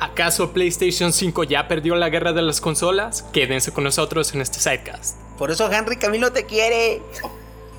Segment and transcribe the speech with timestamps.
[0.00, 3.22] ¿Acaso PlayStation 5 ya perdió la guerra de las consolas?
[3.32, 5.16] Quédense con nosotros en este sidecast.
[5.38, 7.02] Por eso Henry Camilo te quiere.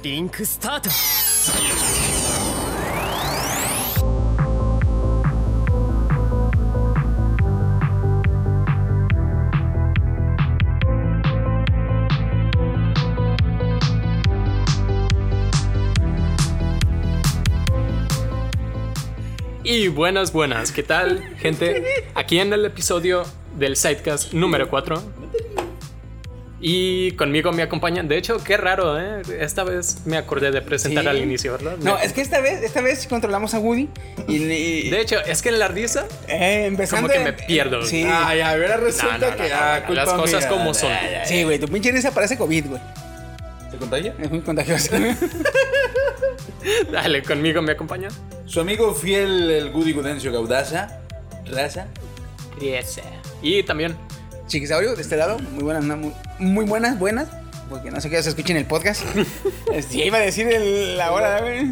[0.04, 0.30] リン
[19.74, 21.82] Y buenas, buenas, ¿qué tal, gente?
[22.14, 23.24] Aquí en el episodio
[23.58, 25.02] del Sidecast número 4.
[26.60, 28.10] Y conmigo me acompañan.
[28.10, 29.22] De hecho, qué raro, ¿eh?
[29.40, 31.10] Esta vez me acordé de presentar Sí.
[31.10, 31.78] al inicio, ¿verdad?
[31.80, 33.88] No, Me- es que esta vez, esta vez controlamos a Woody.
[34.28, 37.08] Y, y- De hecho, es que en la risa, eh, empezando.
[37.08, 37.86] como que me pierdo.
[37.86, 38.06] Sí.
[38.06, 40.50] Ay, a ver, No, resulta no, no, que no, ah, las cosas mía.
[40.50, 40.92] como son.
[41.24, 42.82] Sí, güey, tu pinche risa parece COVID, güey.
[43.82, 44.16] ¿Se contagia?
[44.20, 44.92] Es muy contagioso.
[46.92, 48.12] Dale, conmigo me acompañan.
[48.46, 51.00] Su amigo fiel, el Goody Gudencio Gaudaza,
[51.52, 51.88] raza.
[53.42, 53.96] Y también,
[54.46, 57.30] Chiquisaurio, de este lado, muy buenas, no, muy, muy buenas, buenas.
[57.72, 59.04] Porque no sé qué se escucha en el podcast.
[59.90, 61.72] Sí, iba a decir el- la hora, güey.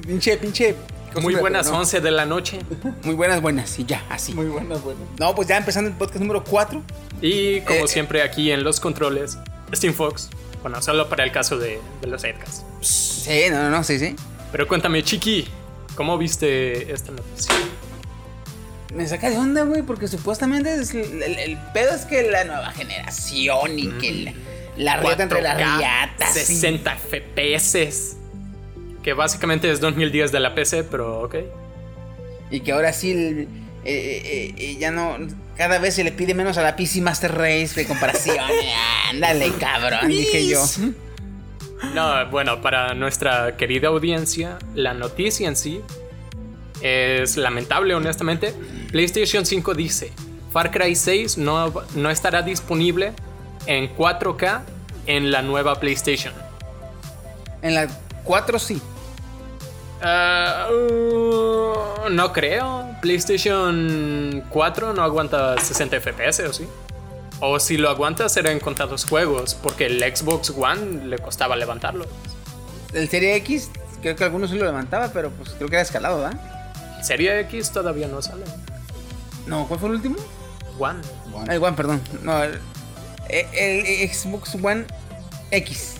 [0.00, 0.74] Pinche, pinche.
[1.20, 1.80] muy buenas pero no.
[1.82, 2.60] 11 de la noche.
[3.04, 3.78] Muy buenas, buenas.
[3.78, 4.32] Y ya, así.
[4.32, 5.00] Muy buena, buena.
[5.18, 6.82] No, pues ya empezando el podcast número 4.
[7.20, 9.36] Y como Eh, siempre, aquí en los controles,
[9.74, 10.30] Steam Fox.
[10.62, 12.62] Bueno, solo para el caso de, de los Sidecast.
[12.82, 14.14] Sí, no, no, no, sí, sí.
[14.52, 15.46] Pero cuéntame, Chiqui,
[15.94, 17.54] ¿cómo viste esta noticia?
[18.94, 22.44] Me saca de onda, güey, porque supuestamente es el, el- el pedo es que la
[22.44, 24.32] nueva generación y que la,
[24.76, 26.36] la riata entre las 4K, riatas.
[26.36, 28.16] y- 60 FPS.
[29.02, 31.36] Que básicamente es 2010 de la PC, pero ok.
[32.50, 33.48] Y que ahora sí, eh,
[33.84, 35.16] eh, eh, ya no.
[35.60, 38.38] Cada vez se le pide menos a la PC Master Race de comparación.
[39.10, 40.64] Ándale, cabrón, dije yo.
[41.94, 45.82] No, bueno, para nuestra querida audiencia, la noticia en sí
[46.80, 48.54] es lamentable, honestamente.
[48.90, 50.12] PlayStation 5 dice,
[50.50, 53.12] Far Cry 6 no, no estará disponible
[53.66, 54.62] en 4K
[55.04, 56.32] en la nueva PlayStation.
[57.60, 57.86] En la
[58.24, 58.80] 4 sí.
[60.02, 62.86] Ah, uh, no creo.
[63.02, 66.66] PlayStation 4 no aguanta 60 FPS, ¿o sí?
[67.40, 72.06] O si lo aguanta será en contados juegos, porque el Xbox One le costaba levantarlo.
[72.92, 73.70] El Serie X,
[74.02, 76.38] creo que algunos sí lo levantaba, pero pues creo que era escalado, ¿verdad?
[77.02, 78.44] Serie X todavía no sale.
[79.46, 80.16] No, ¿cuál fue el último?
[80.78, 81.00] One.
[81.48, 82.02] El One, perdón.
[82.22, 82.58] No, el,
[83.28, 84.84] el Xbox One
[85.50, 85.94] X.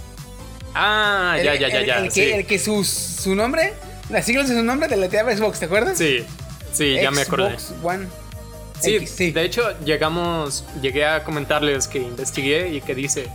[0.74, 1.98] Ah, El- ya, ya, ya, el- ya.
[2.04, 2.20] El, sí.
[2.20, 3.72] que, el que su, su nombre,
[4.10, 5.98] las siglas de su nombre te leteaba Xbox, ¿te acuerdas?
[5.98, 6.24] sí,
[6.72, 7.58] sí, ya me acordé.
[7.58, 8.06] Xbox One
[8.80, 9.30] Sí, X, sí.
[9.30, 13.28] de hecho, llegamos, llegué a comentarles que investigué y que dice,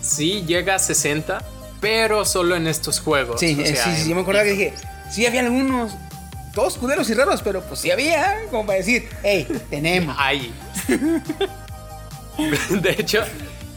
[0.00, 1.42] sí llega a 60,
[1.80, 3.40] pero solo en estos juegos.
[3.40, 4.74] Sí, o eh, sea, sí, sí, yo me acordaba que dije,
[5.10, 5.92] sí había algunos,
[6.54, 10.14] todos culeros y raros, pero pues sí había, como para decir, hey, tenemos.
[10.20, 10.54] Ahí.
[12.70, 13.22] De hecho,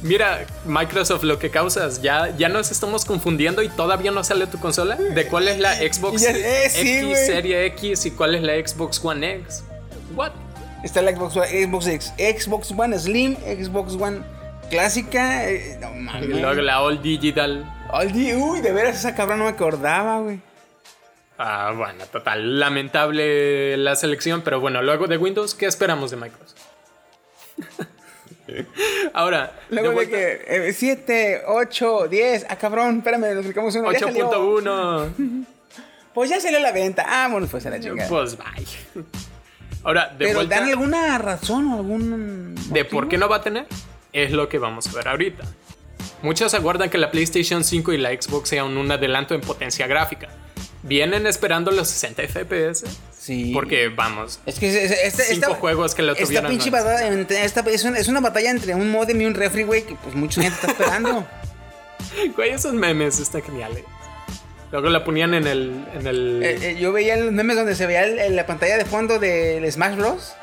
[0.02, 4.60] mira, Microsoft, lo que causas, ya, ya nos estamos confundiendo y todavía no sale tu
[4.60, 4.96] consola.
[4.96, 7.26] ¿De cuál es la Xbox Ya- eh, X.
[7.26, 9.64] Serie X y cuál es la Xbox One X?
[10.16, 10.32] What?
[10.84, 14.22] Está la Xbox One, Xbox X, Xbox One Slim, Xbox One
[14.70, 16.30] clásica, eh, no Y mames.
[16.30, 17.72] luego la All Digital.
[18.14, 20.40] Di- uy, de veras esa cabrón no me acordaba, güey.
[21.38, 26.62] Ah, bueno, total, lamentable la selección, pero bueno, luego de Windows, ¿qué esperamos de Microsoft?
[29.14, 33.92] Ahora, de Luego de vuelta- que 7, 8, 10, ah cabrón, espérame, nos explicamos uno.
[33.92, 34.30] ya salió.
[34.32, 35.46] 8.1.
[36.16, 37.04] Pues ya salió la venta.
[37.06, 38.08] Ah, bueno, pues a la chingada.
[38.08, 38.66] Pues bye.
[39.84, 42.56] Ahora, de Pero vuelta, dan alguna razón o algún.
[42.70, 43.66] de por qué no va a tener,
[44.14, 45.44] es lo que vamos a ver ahorita.
[46.22, 50.30] Muchos aguardan que la PlayStation 5 y la Xbox sean un adelanto en potencia gráfica.
[50.84, 52.86] Vienen esperando los 60 FPS.
[53.26, 53.52] Sí.
[53.54, 56.70] Porque, vamos, Es que es- es- esta, Cinco esta- juegos que lo esta tuvieran pinche
[56.70, 56.84] más.
[56.86, 57.10] batalla,
[57.44, 60.14] esta- es, una, es una batalla entre un modem y un refri, güey, que pues
[60.14, 61.26] mucha gente está esperando.
[62.36, 63.84] güey, esos memes están geniales.
[64.72, 65.86] Luego la ponían en el.
[65.96, 68.78] En el Eh, eh, yo veía los memes donde se veía el- el- la pantalla
[68.78, 70.34] de fondo del Smash Bros.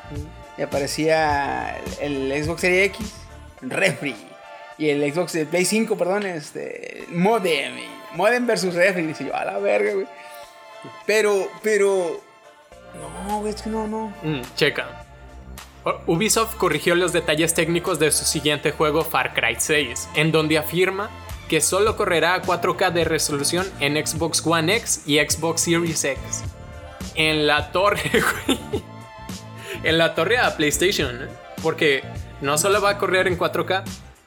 [0.57, 3.13] Y aparecía el, el Xbox Series X,
[3.61, 4.15] refri.
[4.77, 7.05] Y el Xbox de Play 5, perdón, este.
[7.09, 7.75] Modem.
[8.15, 9.03] Modem versus refri.
[9.03, 10.07] Y dice yo, a la verga, güey.
[11.05, 12.21] Pero, pero.
[12.99, 14.13] No, güey, es que no, no.
[14.23, 15.05] Mm, checa.
[16.07, 21.09] Ubisoft corrigió los detalles técnicos de su siguiente juego Far Cry 6, en donde afirma
[21.49, 26.43] que solo correrá a 4K de resolución en Xbox One X y Xbox Series X.
[27.15, 28.01] En la torre,
[28.47, 28.59] güey.
[29.83, 31.27] En la torre a PlayStation, ¿eh?
[31.61, 32.03] porque
[32.41, 33.83] no solo va a correr en 4K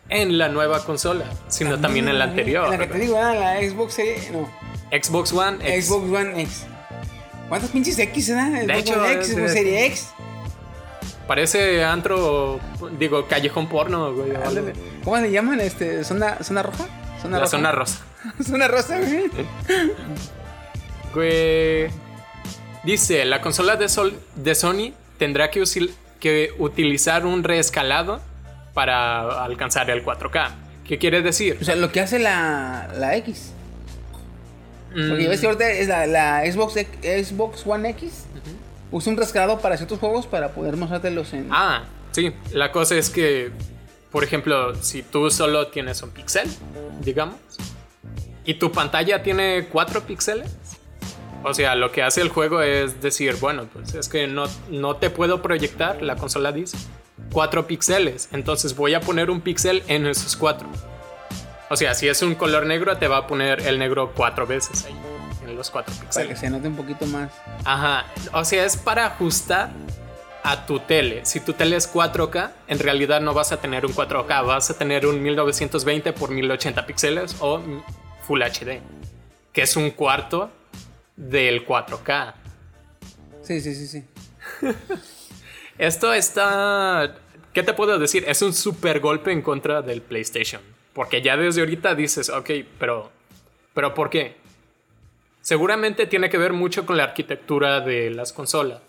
[0.08, 2.72] en la nueva consola, sino también en la anterior.
[2.72, 4.30] En la que te digo, ah, la Xbox Series.
[4.30, 4.48] No.
[4.90, 5.86] Xbox One X.
[5.86, 6.66] Xbox One X.
[7.48, 8.46] ¿Cuántos pinches X se da?
[8.48, 10.08] Xbox hecho, X, es- Xbox Series X.
[11.26, 12.60] Parece antro,
[12.98, 14.30] digo, callejón porno, güey.
[15.04, 15.60] ¿Cómo le llaman?
[15.60, 16.86] Este, ¿Zona, zona roja?
[17.20, 17.50] ¿Zona La roja?
[17.50, 18.04] zona rosa.
[18.46, 19.30] zona rosa, güey.
[21.14, 21.90] Güey.
[22.84, 28.20] Dice, la consola de, Sol- de Sony tendrá que, usil- que utilizar un reescalado
[28.74, 30.50] para alcanzar el 4K.
[30.86, 31.58] ¿Qué quiere decir?
[31.60, 33.52] O sea, lo que hace la, la X.
[34.96, 38.24] Mm, Porque ves que ahorita es la, la Xbox, Xbox One X.
[38.90, 41.48] Usa un rescalado para ciertos juegos para poder mostrártelos en.
[41.50, 42.32] Ah, sí.
[42.52, 43.50] La cosa es que,
[44.10, 46.48] por ejemplo, si tú solo tienes un pixel,
[47.02, 47.36] digamos,
[48.46, 50.50] y tu pantalla tiene 4 píxeles,
[51.42, 54.96] o sea, lo que hace el juego es decir, bueno, pues es que no, no
[54.96, 56.78] te puedo proyectar, la consola dice,
[57.32, 60.66] 4 píxeles, entonces voy a poner un píxel en esos 4.
[61.68, 64.84] O sea, si es un color negro, te va a poner el negro 4 veces
[64.84, 64.94] ahí,
[65.44, 66.38] en los 4 para que píxeles.
[66.38, 67.32] se note un poquito más.
[67.64, 69.70] Ajá, o sea, es para ajustar
[70.44, 71.26] a tu tele.
[71.26, 74.78] Si tu tele es 4K, en realidad no vas a tener un 4K, vas a
[74.78, 77.60] tener un 1920 por 1080 píxeles o
[78.22, 78.80] Full HD,
[79.52, 80.52] que es un cuarto
[81.16, 82.34] del 4K.
[83.42, 84.04] Sí, sí, sí, sí.
[85.78, 87.16] Esto está...
[87.52, 88.24] ¿Qué te puedo decir?
[88.28, 90.75] Es un super golpe en contra del PlayStation.
[90.96, 93.12] Porque ya desde ahorita dices, ok, pero...
[93.74, 94.36] ¿Pero por qué?
[95.42, 98.80] Seguramente tiene que ver mucho con la arquitectura de las consolas.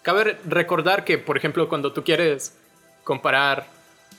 [0.00, 2.56] Cabe recordar que, por ejemplo, cuando tú quieres
[3.04, 3.66] comparar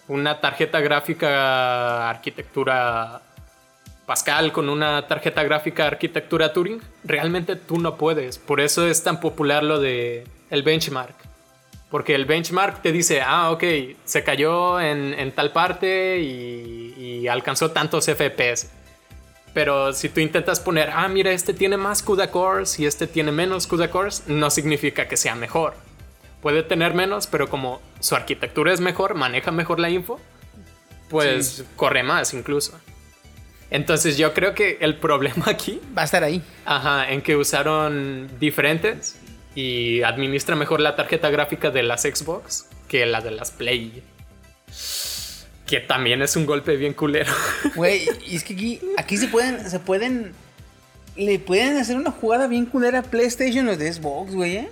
[0.08, 3.24] una tarjeta gráfica arquitectura
[4.06, 8.38] Pascal con una tarjeta gráfica arquitectura Turing, realmente tú no puedes.
[8.38, 11.16] Por eso es tan popular lo de el benchmark.
[11.96, 13.64] Porque el benchmark te dice, ah, ok,
[14.04, 18.68] se cayó en, en tal parte y, y alcanzó tantos FPS.
[19.54, 23.32] Pero si tú intentas poner, ah, mira, este tiene más CUDA cores y este tiene
[23.32, 25.74] menos CUDA cores, no significa que sea mejor.
[26.42, 30.20] Puede tener menos, pero como su arquitectura es mejor, maneja mejor la info,
[31.10, 32.78] pues corre más incluso.
[33.70, 36.44] Entonces yo creo que el problema aquí, Va a estar ahí.
[36.66, 39.18] ajá, en que usaron diferentes
[39.56, 44.04] y administra mejor la tarjeta gráfica de las Xbox que la de las Play.
[45.66, 47.32] Que también es un golpe bien culero.
[47.76, 50.34] Güey, y es que aquí, aquí se pueden, se pueden.
[51.16, 54.70] Le pueden hacer una jugada bien culera a PlayStation los de Xbox, güey, ¿eh?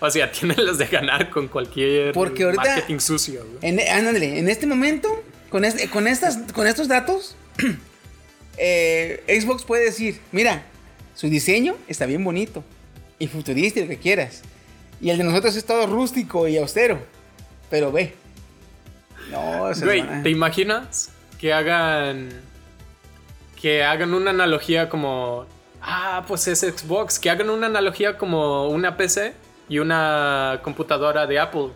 [0.00, 3.44] O sea, tienen las de ganar con cualquier Porque ahorita- marketing sucio.
[3.46, 3.58] güey.
[3.62, 5.08] En, ándale, en este momento,
[5.48, 7.34] con, este- con, estas, con estos datos,
[8.58, 10.64] eh, Xbox puede decir, mira,
[11.14, 12.62] su diseño está bien bonito
[13.18, 14.42] y futurista y lo que quieras.
[15.00, 16.98] Y el de nosotros es todo rústico y austero.
[17.70, 18.14] Pero ve.
[19.30, 22.28] No, se Güey, ¿te imaginas que hagan
[23.60, 25.46] que hagan una analogía como
[25.80, 29.32] ah, pues es Xbox, que hagan una analogía como una PC
[29.68, 31.70] y una computadora de Apple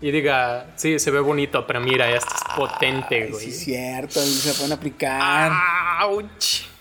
[0.00, 3.44] y diga, sí, se ve bonito, pero mira, esto es potente, Ay, güey.
[3.44, 5.52] sí, es cierto, y se pueden aplicar.
[6.00, 6.71] ¡Auch!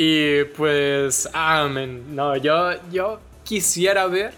[0.00, 4.32] Y pues, ah, man, no, yo, yo quisiera ver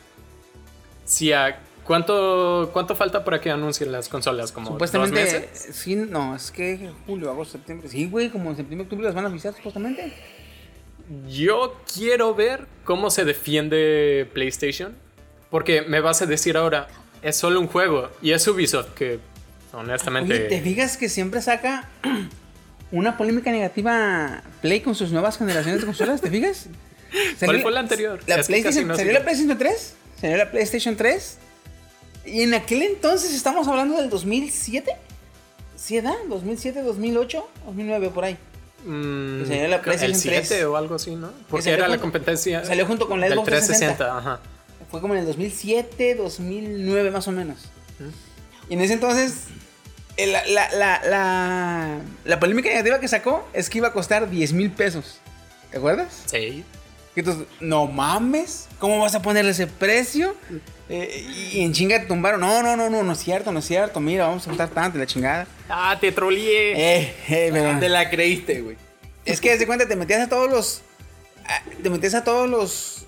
[1.04, 5.76] si a cuánto, cuánto falta para que anuncien las consolas, como dos Supuestamente, meses.
[5.76, 7.90] sí, no, es que julio, agosto, septiembre.
[7.90, 10.14] Sí, güey, como en septiembre, octubre las van a avisar supuestamente.
[11.28, 14.96] Yo quiero ver cómo se defiende PlayStation,
[15.50, 16.88] porque me vas a decir ahora,
[17.20, 19.18] es solo un juego y es Ubisoft que,
[19.74, 21.86] honestamente, Oye, ¿te fijas que siempre saca
[22.92, 26.20] una polémica negativa Play con sus nuevas generaciones de consolas?
[26.20, 26.66] ¿Te fijas?
[27.44, 28.20] ¿Cuál fue la anterior?
[28.26, 29.94] La PlayStation, no ¿Salió la PlayStation 3?
[30.20, 31.38] ¿Salió la PlayStation 3?
[32.26, 34.92] Y en aquel entonces estamos hablando del 2007.
[35.76, 36.14] ¿Sí edad?
[36.28, 38.36] ¿2007, 2008, 2009 por ahí?
[38.84, 40.64] Mm, salió la el PlayStation 7 3.
[40.64, 41.30] o algo así, ¿no?
[41.48, 42.64] Porque era la junto- competencia.
[42.64, 44.18] salió junto con la Xbox 360.
[44.18, 44.40] Ajá.
[44.90, 47.58] Fue como en el 2007, 2009 más o menos.
[48.68, 49.34] Y en ese entonces,
[50.26, 54.52] la, la, la, la, la polémica negativa que sacó es que iba a costar 10
[54.52, 55.20] mil pesos.
[55.70, 56.22] ¿Te acuerdas?
[56.26, 56.64] Sí.
[57.16, 60.34] Entonces, no mames, ¿cómo vas a ponerle ese precio?
[60.88, 62.40] Eh, y en chinga te tumbaron.
[62.40, 64.00] No, no, no, no, no es cierto, no es cierto.
[64.00, 65.46] Mira, vamos a contar tanto la chingada.
[65.68, 66.72] Ah, te troleé.
[67.02, 68.76] Eh, eh, pero- Te la creíste, güey.
[69.24, 70.82] Es que, de cuenta, te metías a todos los.
[71.46, 73.06] a- Te metías a todos los.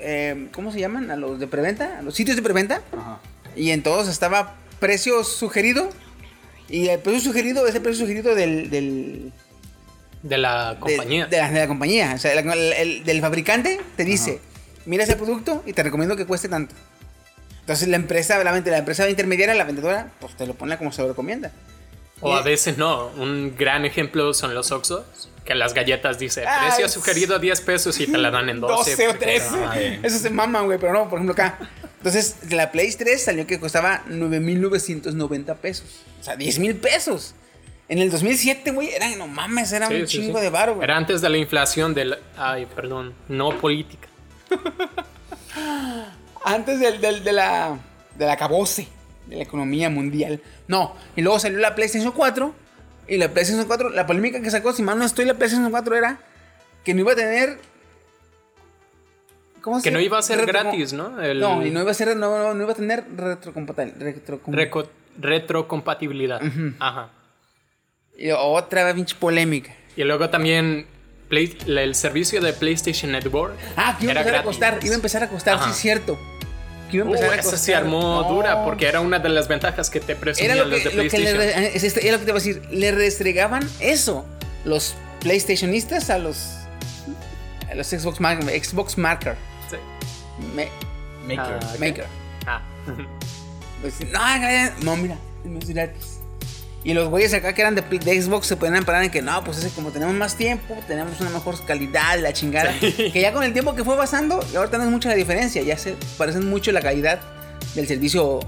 [0.00, 1.10] eh, ¿Cómo se llaman?
[1.10, 2.82] A los de preventa, a los sitios de preventa.
[2.92, 3.20] Ajá.
[3.56, 5.88] Y en todos estaba precio sugerido.
[6.68, 8.70] Y el precio sugerido es el precio sugerido del.
[8.70, 9.32] del
[10.22, 11.26] De la de- compañía.
[11.26, 12.12] De, la, de la compañía.
[12.14, 14.40] O sea, el, el- el- del fabricante te dice:
[14.86, 16.74] Mira ese producto y te recomiendo que cueste tanto.
[17.60, 21.02] Entonces la empresa, la, la empresa intermediaria, la vendedora, pues te lo pone como se
[21.02, 21.50] lo recomienda.
[22.20, 23.08] o a veces no.
[23.16, 25.30] Un gran ejemplo son los Oxos.
[25.44, 28.60] Que las galletas dice Ah, precio es- sugerido 10 pesos y te la dan en
[28.62, 28.92] 12.
[28.92, 29.48] 12 o porque- 13.
[29.68, 30.00] Ay.
[30.02, 30.78] Eso se maman, güey.
[30.78, 31.58] Pero no, por ejemplo, acá.
[32.04, 35.86] Entonces, la Play 3 salió que costaba 9.990 pesos.
[36.20, 37.34] O sea, 10 mil pesos.
[37.88, 40.44] En el 2007, güey, eran, no mames, era Sí, un sí, chingo sí.
[40.44, 40.84] de varo, güey.
[40.84, 42.18] Era antes de la inflación del.
[42.36, 43.14] Ay, perdón.
[43.28, 44.06] No política.
[46.44, 47.78] Antes del, del- de la
[48.18, 48.86] de la cabose
[49.26, 50.42] de la economía mundial.
[50.68, 52.54] No, y luego salió la PlayStation 4
[53.08, 55.96] y la PlayStation 4, la polémica que sacó, si mal no estoy, la PlayStation 4
[55.96, 56.18] era
[56.84, 57.58] que no iba a tener
[59.64, 61.18] ¿Cómo se Que no iba a ser Retro- gratis, ¿no?
[61.22, 64.14] El- No, y no iba a ser no, no, no iba a tener retrocompatibilidad.
[64.46, 66.42] Reco- retrocompatibilidad.
[66.78, 67.08] Ajá.
[68.18, 69.74] Y otra pinche polémica.
[69.96, 70.86] Y luego también
[71.30, 73.54] Play- el servicio de PlayStation Network.
[73.76, 74.40] Ah, que iba a empezar gratis.
[74.40, 75.64] a costar, iba a empezar a costar, Ajá.
[75.64, 76.18] sí es cierto.
[76.90, 78.28] Que iba a Uh, esa se armó No.
[78.28, 81.08] dura porque era una de las ventajas que te presumían lo los de lo que
[81.08, 81.38] PlayStation.
[81.38, 82.62] le, es este- era lo que te iba a decir.
[82.70, 84.26] Le restregaban eso
[84.66, 86.50] los PlayStationistas a los
[87.70, 89.36] a los Xbox, Mar- Xbox Marker.
[90.54, 90.68] Me-
[91.26, 91.58] Maker.
[91.62, 91.74] Ah.
[91.78, 92.06] Maker.
[92.46, 92.62] Ah.
[93.80, 94.18] Pues, no,
[94.82, 96.18] no, mira, no es gratis.
[96.84, 99.44] Y los güeyes acá que eran de, de Xbox se podían parar en que no,
[99.44, 102.72] pues es que como tenemos más tiempo, tenemos una mejor calidad, la chingada.
[102.80, 102.92] Sí.
[103.12, 105.62] Que ya con el tiempo que fue pasando, y ahorita no es mucha la diferencia,
[105.62, 107.20] ya se parecen mucho la calidad
[107.74, 108.40] del servicio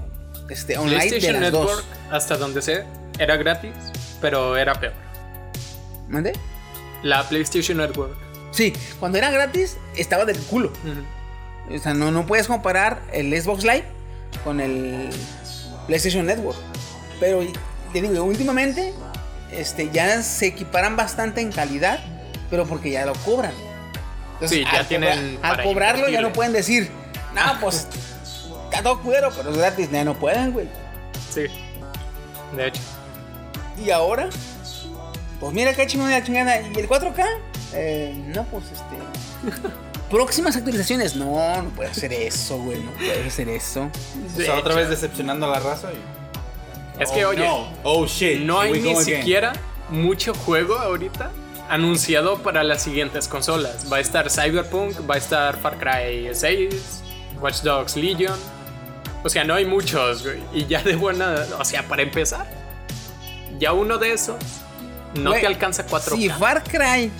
[0.49, 1.85] este, online de PlayStation las Network, dos.
[2.11, 2.83] hasta donde sé,
[3.19, 3.73] era gratis,
[4.21, 4.93] pero era peor.
[6.07, 6.33] ¿Mande?
[7.03, 8.15] La PlayStation Network.
[8.51, 10.71] Sí, cuando era gratis estaba del culo.
[11.73, 13.85] O sea, no, no puedes comparar el Xbox Live
[14.43, 15.09] con el
[15.87, 16.57] PlayStation Network.
[17.19, 17.41] Pero
[17.93, 18.93] te digo, últimamente
[19.51, 21.99] este, ya se equiparan bastante en calidad,
[22.49, 23.53] pero porque ya lo cobran.
[24.33, 26.89] Entonces, Sí, ya al tienen cobra- al cobrarlo ya no pueden decir,
[27.33, 27.87] no, pues
[28.65, 29.89] está todo culero, pero es gratis.
[29.91, 30.67] Ya no pueden, güey.
[31.33, 31.45] Sí.
[32.55, 32.81] De hecho.
[33.83, 34.29] Y ahora,
[35.39, 36.61] pues mira qué chingón de la chingada.
[36.61, 37.23] ¿Y el 4K?
[37.73, 39.67] Eh, no, pues este.
[40.09, 41.15] Próximas actualizaciones.
[41.15, 42.79] No, no puede hacer eso, güey.
[42.81, 43.89] No puede hacer eso.
[44.35, 45.89] O sea, otra vez decepcionando a la raza.
[45.91, 47.67] y- Es que, Oh, oye, no.
[47.83, 48.39] Oh shit.
[48.41, 49.19] no hay ni go again.
[49.19, 49.53] siquiera
[49.89, 51.31] mucho juego ahorita
[51.69, 53.91] anunciado para las siguientes consolas.
[53.91, 57.03] Va a estar Cyberpunk, va a estar Far Cry 6,
[57.41, 58.33] Watch Dogs Legion.
[59.23, 60.39] O sea, no hay muchos, güey.
[60.53, 62.47] Y ya de buena, o sea, para empezar,
[63.59, 64.37] ya uno de esos
[65.15, 66.15] no Güey, te alcanza 4K.
[66.15, 67.11] Si Far Cry.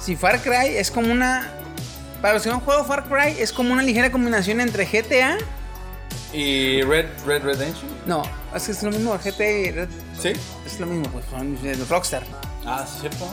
[0.00, 1.48] Si Far Cry es como una.
[2.22, 5.38] Para los que no han jugado Far Cry, es como una ligera combinación entre GTA.
[6.32, 7.90] ¿Y Red, Red Redemption?
[8.06, 8.22] No,
[8.54, 9.18] es que es lo mismo.
[9.18, 9.88] GTA y Red-
[10.20, 10.32] Sí.
[10.66, 12.22] es lo mismo, pues son Rockstar.
[12.64, 13.26] Ah, sí, cierto.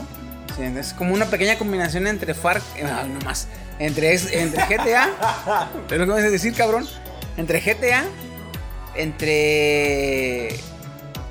[0.56, 2.60] Sí, es como una pequeña combinación entre Far.
[2.76, 3.46] Ay, no más.
[3.78, 5.08] Entre, entre GTA.
[5.90, 6.86] es lo que me a decir, cabrón.
[7.36, 8.04] Entre GTA.
[8.96, 10.54] Entre.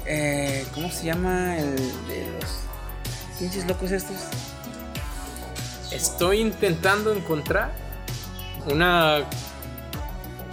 [0.05, 1.57] eh, ¿Cómo se llama?
[1.57, 2.59] El de los.
[3.39, 4.15] Pinches locos estos.
[5.91, 7.71] Estoy intentando encontrar
[8.69, 9.23] una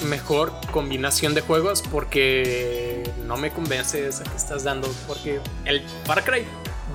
[0.08, 4.88] mejor combinación de juegos porque no me convence esa que estás dando.
[5.06, 6.44] Porque el Far Cry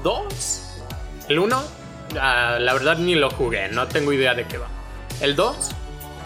[0.04, 0.62] 2,
[1.28, 1.64] el 1,
[2.20, 4.68] ah, la verdad ni lo jugué, no tengo idea de qué va.
[5.22, 5.72] El 2,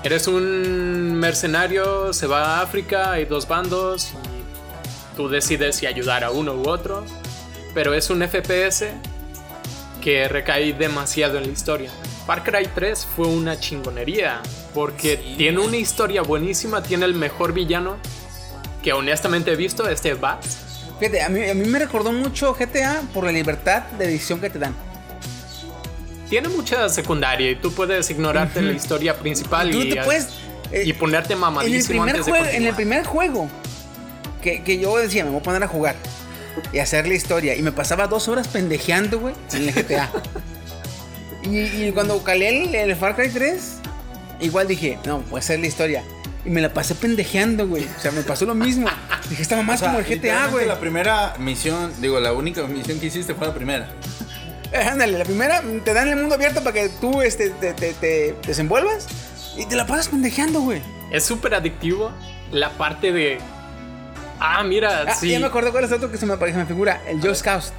[0.03, 6.23] eres un mercenario, se va a África, hay dos bandos y tú decides si ayudar
[6.23, 7.05] a uno u otro.
[7.73, 8.85] Pero es un FPS
[10.03, 11.89] que recae demasiado en la historia.
[12.27, 14.41] Far Cry 3 fue una chingonería
[14.73, 17.97] porque tiene una historia buenísima, tiene el mejor villano
[18.81, 20.59] que honestamente he visto, este Bass.
[20.99, 24.49] Fíjate, a mí, a mí me recordó mucho GTA por la libertad de decisión que
[24.49, 24.75] te dan.
[26.29, 30.29] Tiene mucha secundaria y tú puedes ignorarte la historia principal Tú y, te puedes.
[30.71, 33.49] eh, y ponerte en, el mamadísimo primer antes de juego, en el primer juego
[34.41, 35.95] que, que yo decía, me voy a poner a jugar
[36.71, 37.55] y hacer la historia.
[37.55, 40.09] Y me pasaba dos horas pendejeando, güey, en el GTA.
[41.43, 43.73] y, y cuando calé el, el Far Cry 3,
[44.41, 46.03] igual dije, no, voy a hacer la historia.
[46.45, 47.85] Y me la pasé pendejeando, güey.
[47.85, 48.87] O sea, me pasó lo mismo.
[49.29, 50.65] Dije, estaba más O sea, como el GTA, güey.
[50.67, 53.89] La primera misión, digo, la única misión que hiciste fue la primera.
[54.73, 57.93] Eh, Ándale, la primera te dan el mundo abierto para que tú este, te, te-
[57.93, 59.07] te desenvuelvas
[59.55, 60.81] y te la pasas pendejeando, güey.
[61.11, 62.11] Es súper adictivo
[62.51, 63.37] la parte de...
[64.45, 65.29] Ah, mira, Ah, sí.
[65.29, 67.71] Ya me acordé cuál es otro que se me, que me figura, el Joe Scouts.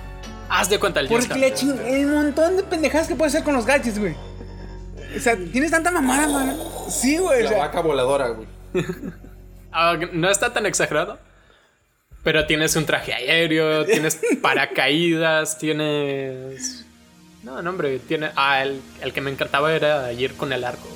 [0.48, 3.44] Haz de cuenta el Just Porque le ching el montón de pendejadas que puedes hacer
[3.44, 4.14] con los gadgets, güey.
[5.14, 6.56] O sea, tienes tanta mamada, man.
[6.88, 7.40] Sí, güey.
[7.40, 8.46] o La sea, vaca voladora, güey.
[9.76, 11.18] Ah, no está tan exagerado.
[12.22, 16.84] Pero tienes un traje aéreo, tienes paracaídas, tienes.
[17.42, 18.30] No, no, hombre, tiene.
[18.36, 20.86] Ah, el, el que me encantaba era ir con el arco,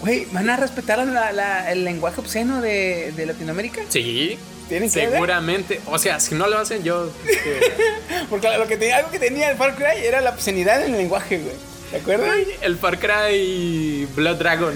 [0.00, 3.82] Güey, ¿van a respetar la- la- el lenguaje obsceno de, de Latinoamérica?
[3.88, 4.38] Sí,
[4.68, 5.10] ¿Tienen que ver?
[5.12, 5.80] seguramente.
[5.86, 7.10] O sea, si no lo hacen, yo.
[7.26, 7.60] este,
[8.30, 10.98] Porque lo que tenía, algo que tenía el Far Cry era la obscenidad en el
[10.98, 11.54] lenguaje, güey.
[11.90, 12.36] ¿Te acuerdas?
[12.62, 14.74] El Far Cry Blood Dragon.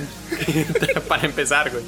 [1.09, 1.85] para empezar, güey.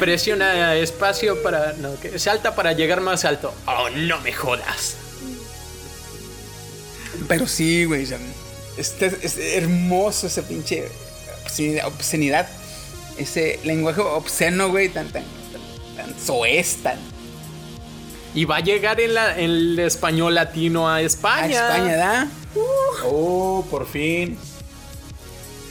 [0.00, 1.72] Presiona espacio para.
[1.74, 3.54] No, que salta para llegar más alto.
[3.66, 4.96] Oh, no me jodas.
[7.28, 8.06] Pero sí, güey.
[8.78, 10.88] Este- es hermoso ese pinche
[11.44, 12.48] obscenidad, obscenidad.
[13.18, 16.98] Ese lenguaje obsceno, güey, tan, tan, tan, tan soez, tan.
[18.34, 21.68] Y va a llegar en la- el español latino a A España.
[21.74, 22.28] España, ¿da?
[23.04, 24.38] Oh, por fin.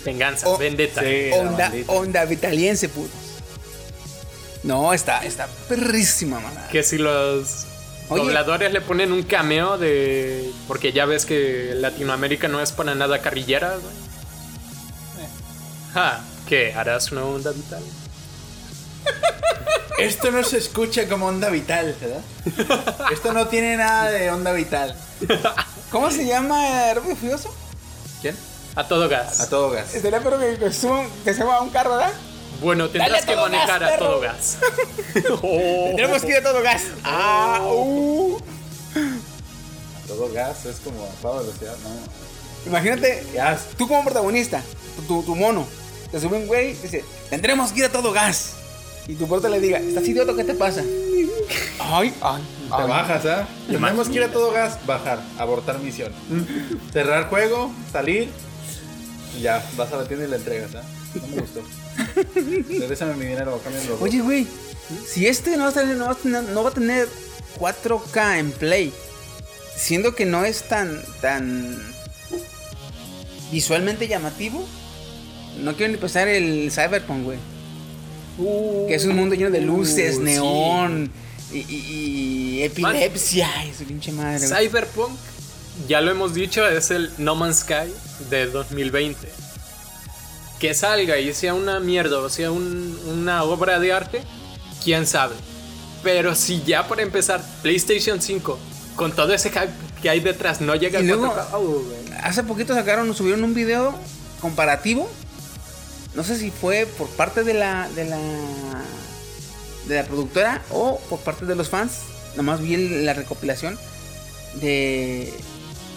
[0.03, 1.01] Venganza, Oh, vendetta.
[1.01, 1.29] sí.
[1.33, 3.11] Onda, onda vitaliense, putos.
[4.63, 6.67] No, está, está perrísima, mamá.
[6.71, 7.66] Que si los
[8.09, 8.23] Oye.
[8.23, 10.51] dobladores le ponen un cameo de.
[10.67, 15.27] Porque ya ves que Latinoamérica no es para nada carrillera, güey.
[15.93, 16.73] Ja, ¿qué?
[16.73, 17.81] ¿Harás una onda vital?
[19.97, 23.05] Esto no se escucha como onda vital, ¿verdad?
[23.11, 24.95] Esto no tiene nada de onda vital.
[25.91, 27.53] ¿Cómo se llama Rápido Furioso?
[28.21, 28.35] ¿Quién?
[28.75, 29.41] A todo gas.
[29.41, 29.95] A todo gas.
[29.95, 32.13] Estaría pero que, que suban- que se va a un carro, ¿verdad?
[32.61, 34.57] Bueno, tendrás que todo manejar gas, a todo gas.
[35.41, 35.91] Oh.
[35.95, 36.83] Tenemos que ir a todo gas.
[37.03, 38.37] Ah, uh.
[40.03, 42.69] A todo gas es como a toda velocidad, no.
[42.69, 43.67] Imagínate, Gas.
[43.77, 44.61] tú como protagonista,
[45.07, 45.65] tu, tu mono,
[46.11, 48.53] te sube un güey y dice, tendremos que ir a todo gas.
[49.07, 50.33] Y tu prota le diga, ¿estás idiota?
[50.35, 50.81] ¿Qué te pasa?
[51.79, 52.87] Ay, ay, Te ay.
[52.89, 53.47] bajas, ¿ah?
[53.67, 56.11] Tenemos que ir a todo gas, bajar, abortar misión.
[56.91, 58.29] Cerrar juego, salir.
[59.37, 60.83] Y ya, vas a la tienda y la entregas, ¿ah?
[61.15, 61.61] No me gustó.
[62.35, 63.97] Regrésame mi dinero, cámbiamelo.
[63.99, 64.47] Oye, güey,
[65.07, 67.07] si este no va, a tener, no, va a tener, no va a tener
[67.59, 68.93] 4K en Play,
[69.75, 71.77] siendo que no es tan, tan
[73.51, 74.65] visualmente llamativo,
[75.63, 77.39] no quiero ni pensar el Cyberpunk, güey.
[78.87, 81.11] que es un mundo lleno de luces, Uh, neón
[81.51, 84.45] y, y- y epilepsia y su pinche madre.
[84.47, 85.11] Cyberpunk,
[85.87, 87.91] ya lo hemos dicho, es el No Man's Sky
[88.29, 89.27] de 2020.
[90.59, 94.21] Que salga y sea una mierda o sea un- una obra de arte,
[94.83, 95.35] quién sabe.
[96.03, 98.57] Pero si ya para empezar, PlayStation 5,
[98.95, 99.69] con todo ese hype
[100.01, 102.19] que hay detrás, no llega Y a luego- 4K, oh, güey.
[102.23, 103.93] Hace poquito sacaron, subieron un video
[104.41, 105.09] comparativo.
[106.15, 108.17] No sé si fue por parte de la de la
[109.87, 111.99] de la productora o por parte de los fans.
[112.35, 113.77] Nomás vi la recopilación
[114.55, 115.33] de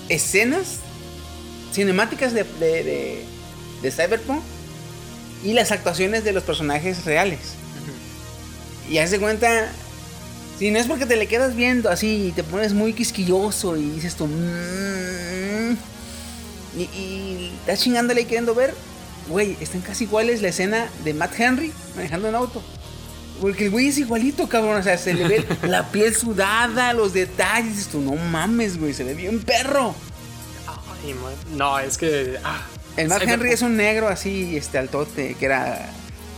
[0.08, 0.76] escenas
[1.72, 3.24] cinemáticas de, de, de-
[3.82, 4.42] de Cyberpunk
[5.44, 7.38] y las actuaciones de los personajes reales.
[8.88, 9.70] Y haz de cuenta,
[10.58, 13.88] si no es porque te le quedas viendo así y te pones muy quisquilloso y
[13.90, 15.76] dices tú, "Mm",
[16.76, 18.74] y, y estás chingándole y queriendo ver,
[19.28, 22.62] güey, están casi iguales la escena de Matt Henry manejando un auto.
[23.40, 24.76] Porque el güey es igualito, cabrón.
[24.78, 27.76] O sea, se le ve la piel sudada, los detalles.
[27.76, 29.94] Dices tú, no mames, güey, se ve bien perro.
[30.66, 31.14] Ay.
[31.56, 32.36] No, es que.
[32.44, 32.60] ah,
[33.02, 35.88] El Cyberpunk- Henry es un negro así, este altote, que era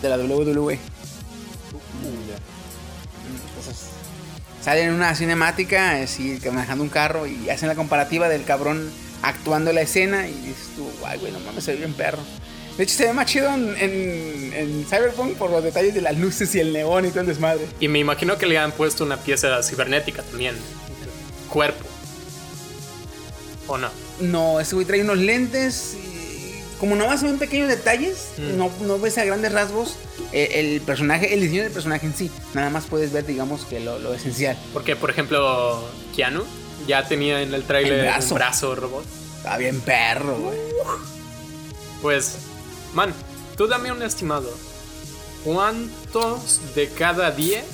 [0.03, 0.79] de la WWE.
[3.57, 3.87] Entonces,
[4.63, 8.91] sale en una cinemática, así, manejando un carro y hacen la comparativa del cabrón
[9.23, 12.19] actuando la escena y dices tú, guay, güey, no mames, se ve bien perro.
[12.77, 16.17] De hecho, se ve más chido en, en- en Cyberpunk por los detalles de las
[16.19, 17.67] luces y el neón y todo el desmadre.
[17.81, 20.55] Y me imagino que le han puesto una pieza cibernética también.
[21.51, 21.85] Cuerpo.
[23.69, 23.91] ¿O no?
[24.21, 26.22] No, ese güey trae unos lentes y
[26.83, 28.57] como nomás se ven pequeños detalles, Mm.
[28.59, 29.95] no, no ves a grandes rasgos
[30.33, 32.29] eh, el personaje, el diseño del personaje en sí.
[32.55, 34.59] Nada más puedes ver, digamos, que lo, lo esencial.
[34.73, 35.81] Porque, por ejemplo,
[36.17, 36.43] Keanu
[36.89, 38.29] ya tenía en el El tráiler brazo.
[38.31, 39.05] un brazo robot.
[39.37, 40.59] Está bien perro, güey.
[42.03, 42.35] Pues,
[42.95, 43.15] man,
[43.57, 44.51] tú dame un estimado.
[45.45, 47.65] ¿Cuántos de cada 10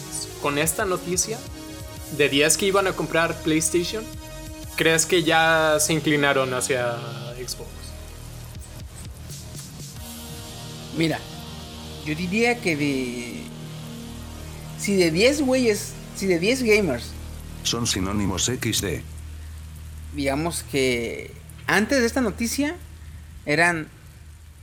[0.43, 1.39] con esta noticia,
[2.17, 4.05] de 10 que iban a comprar PlayStation,
[4.77, 6.97] crees que ya se inclinaron hacia
[7.37, 7.69] Xbox?
[10.99, 11.19] Mira,
[12.05, 13.41] yo diría que de.
[14.79, 17.11] Si de 10 güeyes, si de 10 gamers,
[17.63, 19.01] Son sinónimos XD.
[20.15, 21.31] digamos que
[21.67, 22.77] antes de esta noticia
[23.47, 23.89] eran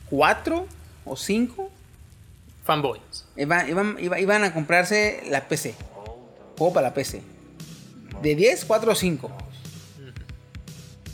[0.10, 0.68] 4
[1.06, 1.70] o 5
[2.66, 3.02] Fanboys.
[3.38, 5.76] Iban, iban, iba- iban a comprarse la PC.
[6.58, 7.22] Juego para la PC.
[8.24, 9.32] De 10, 4 o 5.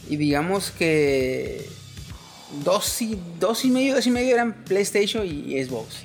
[0.10, 1.68] Y digamos que.
[2.64, 6.04] Dos y, dos y medio, dos y medio eran PlayStation y Xbox.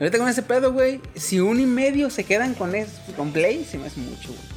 [0.00, 1.00] Ahorita con ese pedo, güey.
[1.14, 4.54] Si un y medio se quedan con, es- con Play, se me hace mucho, güey.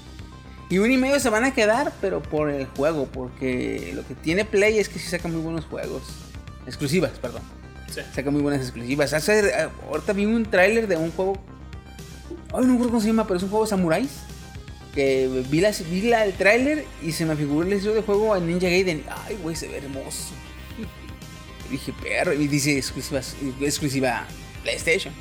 [0.70, 3.06] Y un y medio se van a quedar, pero por el juego.
[3.06, 6.02] Porque lo que tiene Play es que sí saca muy buenos juegos.
[6.66, 7.42] Exclusivas, perdón
[7.94, 8.02] Sí.
[8.14, 9.14] saca muy buenas exclusivas.
[9.14, 11.38] Hace, eh, ahorita vi un tráiler de un juego.
[12.54, 14.10] Ay, no me acuerdo cómo se llama, pero es un juego de samuráis.
[14.94, 18.36] que vi, la, vi la- el tráiler y se me figuró el estilo de juego
[18.36, 19.04] en Ninja Gaiden.
[19.28, 20.32] Ay, güey, se ve hermoso.
[21.70, 22.34] Dije, perro.
[22.34, 23.22] Y dice exclusiva,
[23.62, 24.26] exclusiva
[24.64, 25.14] PlayStation.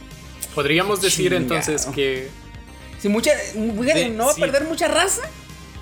[0.54, 1.42] Podríamos decir Chingado.
[1.42, 2.28] entonces que
[2.98, 4.40] Si mucha, fíjate, De- no va a sí.
[4.40, 5.22] perder mucha raza.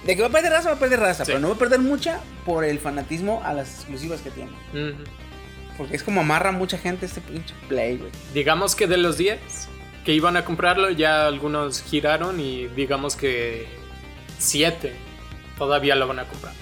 [0.05, 1.25] De que va a perder raza, va a perder raza.
[1.25, 1.31] Sí.
[1.31, 4.51] Pero no va a perder mucha por el fanatismo a las exclusivas que tiene.
[4.73, 5.03] ujú,
[5.79, 8.11] Porque es como amarra a mucha gente este pinche play, güey.
[8.35, 9.39] digamos que de los 10
[10.05, 13.67] que iban a comprarlo, ya algunos giraron y digamos que
[14.39, 14.93] 7
[15.57, 16.53] todavía lo van a comprar.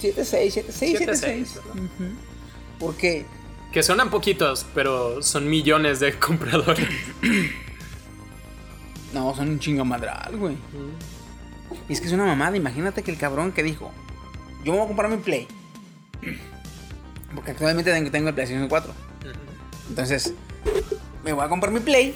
[0.00, 1.54] 7-6, 7-6, 7-6, 7-6.
[1.56, 1.74] ¿verdad?
[1.74, 2.14] Ujú.
[2.80, 3.26] Porque
[3.72, 6.88] Que suenan poquitos, pero son millones de compradores.
[9.12, 10.56] no, son un chingo madral, güey.
[11.88, 12.56] Y es que es una mamada.
[12.56, 13.92] Imagínate que el cabrón que dijo:
[14.64, 15.46] Yo me voy a comprar mi Play.
[17.34, 18.92] Porque actualmente tengo, tengo el PlayStation 4.
[19.88, 20.34] Entonces,
[21.24, 22.14] me voy a comprar mi Play.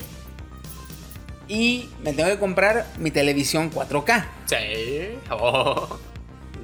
[1.47, 4.25] Y me tengo que comprar mi televisión 4K.
[4.47, 5.19] Sí.
[5.31, 5.99] Oh.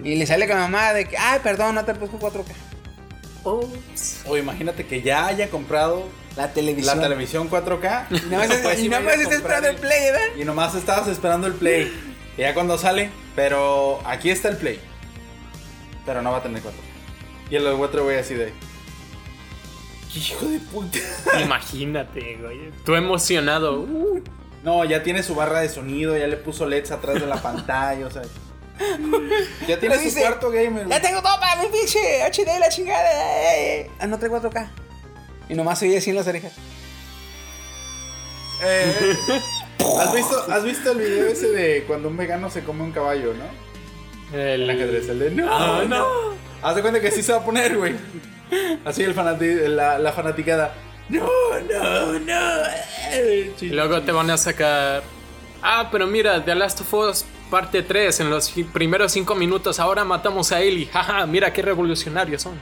[0.03, 2.47] Y le sale con la mamá de que, ay, perdón, no te puse 4K.
[3.45, 4.23] Ups.
[4.27, 6.97] O imagínate que ya haya comprado La televisión.
[6.99, 8.07] la televisión 4K.
[8.11, 10.27] Y nada más, Pues y nada está esperando el Play, ¿verdad?
[10.39, 11.93] Y nomás estabas esperando el Play.
[12.39, 14.81] Y ya cuando sale, pero aquí está el Play.
[16.07, 16.81] Pero no va a tener 4.
[17.51, 18.53] Y el otro voy así de.
[20.15, 20.99] Hijo de puta.
[21.43, 22.71] Imagínate, güey.
[22.85, 23.81] Tú emocionado.
[23.81, 24.23] Uh,
[24.63, 28.07] No, ya tiene su barra de sonido, ya le puso LEDs atrás de la pantalla,
[28.07, 28.23] o sea.
[29.69, 30.89] Ya tiene su dice, cuarto gamer.
[30.89, 31.99] Ya tengo todo para mi pinche
[32.31, 33.09] HD la chingada.
[33.13, 33.91] eh, eh.
[33.99, 34.69] Ah, no trae 4K.
[35.49, 36.53] Y nomás se oye así en las orejas.
[38.63, 39.17] Eh,
[39.99, 43.33] ¿has, visto, ¿Has visto el video ese de cuando un vegano se come un caballo,
[43.35, 44.39] no?
[44.39, 46.07] el El ajedrez, el de no, Ah, no.
[46.63, 47.95] Haz de cuenta que sí se va a poner, güey.
[48.85, 50.75] Así el fanati- la, la fanaticada.
[51.09, 51.27] No,
[51.69, 52.63] no, no.
[53.61, 55.03] Y luego te van a sacar.
[55.63, 58.21] Ah, pero mira, The Last of Us parte 3.
[58.21, 60.87] En los primeros 5 minutos, ahora matamos a Ellie.
[60.93, 62.55] Jaja, mira qué revolucionarios son.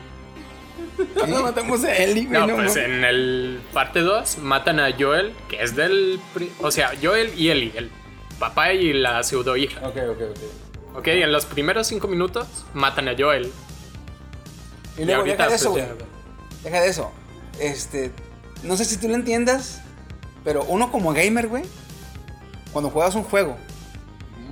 [1.15, 2.83] Cuando matamos a Ellie, güey, No, no, pues no.
[2.83, 6.19] en el parte 2 matan a Joel, que es del.
[6.61, 7.91] O sea, Joel y Ellie, el
[8.41, 9.81] papá y la pseudo hija.
[9.87, 10.97] Ok, ok, ok.
[10.99, 13.53] Ok, en los primeros 5 minutos matan a Joel.
[14.97, 15.99] Y luego, ahorita, deja de eso, pues, güey.
[15.99, 17.13] ya- Deja de eso.
[17.61, 18.11] Este.
[18.65, 19.81] No sé si tú lo entiendas.
[20.45, 21.63] Pero uno como gamer, güey.
[22.73, 23.57] Cuando juegas un juego.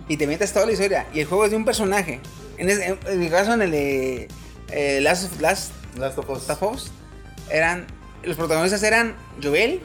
[0.09, 1.07] Y te metes toda la historia.
[1.13, 2.21] Y el juego es de un personaje.
[2.59, 4.29] En, ese- en- en mi caso, en el de.
[4.71, 6.49] eh, Last, of- Last Last of Us.
[6.51, 6.91] of Us,
[7.51, 7.87] Eran.
[8.23, 9.81] Los protagonistas eran Joel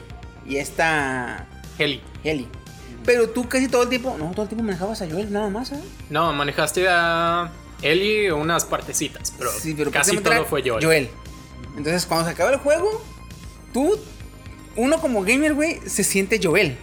[0.46, 1.46] y esta.
[1.78, 2.00] Ellie.
[2.24, 2.48] Ellie.
[3.04, 4.16] Pero tú casi todo el tiempo.
[4.18, 5.80] No, todo el tiempo manejabas a Joel nada más, ¿eh?
[6.10, 7.50] No, manejaste a
[7.82, 10.84] Ellie unas partecitas, pero, Sí, pero casi todo fue Joel.
[10.84, 11.08] Joel.
[11.76, 13.02] Entonces, cuando se acaba el juego,
[13.72, 13.98] tú,
[14.76, 16.76] uno como gamer, güey, se siente Joel.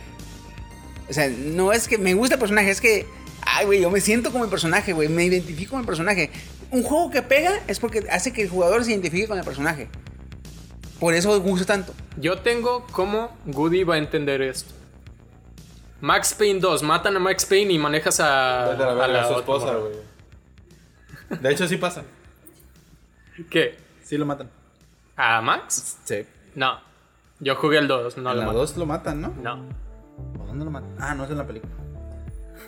[1.10, 3.08] O sea, no es que me gusta el personaje, es que,
[3.56, 6.32] ay, güey, yo me siento como el personaje, güey, me identifico con el personaje.
[6.72, 9.90] Un juego que pega es porque hace que el jugador se identifique con el personaje.
[11.00, 11.94] Por eso gusta tanto.
[12.18, 14.74] Yo tengo cómo Goody va a entender esto.
[16.02, 19.24] Max Payne 2, matan a Max Payne y manejas a, a la a verga, la
[19.24, 19.94] a su esposa, güey.
[21.42, 22.04] De hecho, sí pasa.
[23.50, 23.78] ¿Qué?
[24.04, 24.50] Sí lo matan.
[25.16, 25.98] ¿A Max?
[26.04, 26.26] Sí.
[26.56, 26.80] No.
[27.40, 28.60] Yo jugué el 2, no en lo la mato.
[28.60, 29.34] 2 lo matan, ¿no?
[29.42, 29.66] No.
[30.42, 30.96] ¿O dónde lo matan?
[31.00, 31.74] Ah, no es en la película.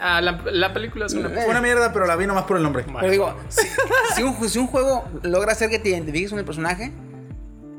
[0.04, 1.30] Ah, la, la película es una.
[1.30, 1.42] Eh.
[1.44, 2.84] Fue una mierda, pero la vi nomás por el nombre.
[3.00, 3.68] Pero digo, si,
[4.16, 6.92] si un, si un juego logra hacer que te identifiques con el personaje,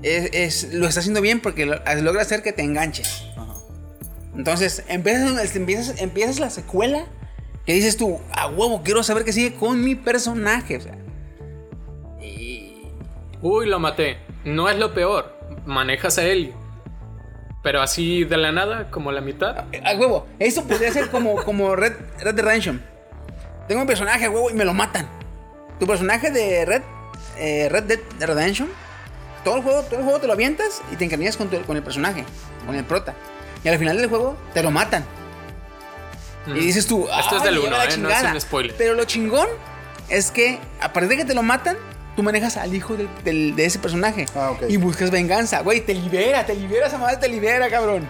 [0.02, 3.24] es, es- lo está haciendo bien porque lo- logra hacer que te enganches.
[3.36, 3.54] Ajá.
[4.36, 7.06] Entonces, empiezas, empiezas, empiezas la secuela
[7.66, 10.76] que dices tú, a huevo, quiero saber qué sigue con mi personaje.
[10.76, 10.96] O sea,
[12.20, 12.82] y
[13.40, 14.18] Uy, lo maté.
[14.44, 15.36] No es lo peor.
[15.66, 16.54] Manejas a Ellie.
[17.62, 19.58] Pero así de la nada, como la mitad.
[19.84, 22.82] a huevo, eso podría ser como, como Red, Red Dead Redemption.
[23.68, 25.08] Tengo un personaje a huevo y me lo matan.
[25.78, 26.82] Tu personaje de Red,
[27.38, 28.68] eh, Red Dead Redemption,
[29.44, 31.76] todo el, juego, todo el juego te lo avientas y te encariñas con, tu- con
[31.76, 32.24] el personaje,
[32.66, 33.14] con el prota.
[33.64, 35.04] Y al final del juego te lo matan.
[36.46, 36.56] Mm.
[36.56, 37.86] Y dices tú, Esto es "Ay, del lleva 1, la ¿eh?
[37.98, 38.32] No es chingada".
[38.34, 38.74] un spoiler.
[38.76, 39.46] Pero lo chingón
[40.08, 41.76] es que a partir de que te lo matan,
[42.16, 44.26] tú manejas al hijo del- del- de ese personaje.
[44.34, 44.64] Ah, ok.
[44.68, 45.60] Y buscas venganza.
[45.62, 48.06] Güey, te libera, te libera, esa madre te libera, cabrón.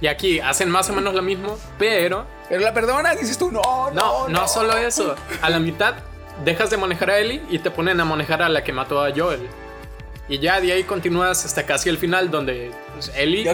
[0.00, 3.62] Y aquí hacen más o menos lo mismo, pero Pero la perdonas, dices tú, no,
[3.90, 5.14] no, no, no, solo eso.
[5.40, 5.94] A la mitad
[6.44, 9.10] dejas de manejar a Ellie y te ponen a manejar a la que mató a
[9.16, 9.48] Joel.
[10.28, 12.70] Y ya de ahí continúas hasta casi el final donde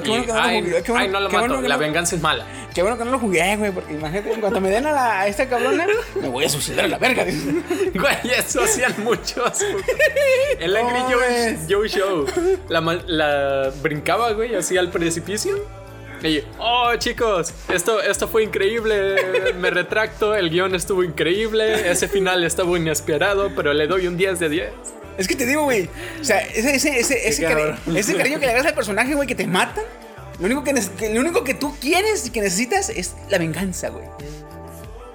[0.01, 1.75] qué y, bueno que no lo ay, jugué, bueno- ay, no lo mato, bueno la
[1.75, 2.47] no- venganza es mala.
[2.75, 5.21] Qué bueno que no lo jugué, güey, porque imagínate, en cuanto me den a, la,
[5.21, 5.87] a esta cabrona,
[6.21, 7.25] me voy a suicidar a la verga.
[7.95, 9.61] Güey, eso hacían muchos.
[10.59, 11.01] El Angry
[11.69, 12.27] Joe, Show.
[12.69, 15.65] La brincaba, güey, así al precipicio.
[16.23, 22.45] Y, oh chicos, esto, esto fue increíble, me retracto, el guion estuvo increíble, ese final
[22.45, 24.71] estuvo inesperado, pero le doy un 10 de 10.
[25.21, 25.89] Es que te digo, güey.
[26.21, 27.97] O sea, ese, ese, ese, ese, cari- cabrón.
[27.97, 29.85] ese cariño que le hagas al personaje, güey, que te matan.
[30.39, 30.73] Lo único que,
[31.13, 34.07] lo único que tú quieres y que necesitas es la venganza, güey.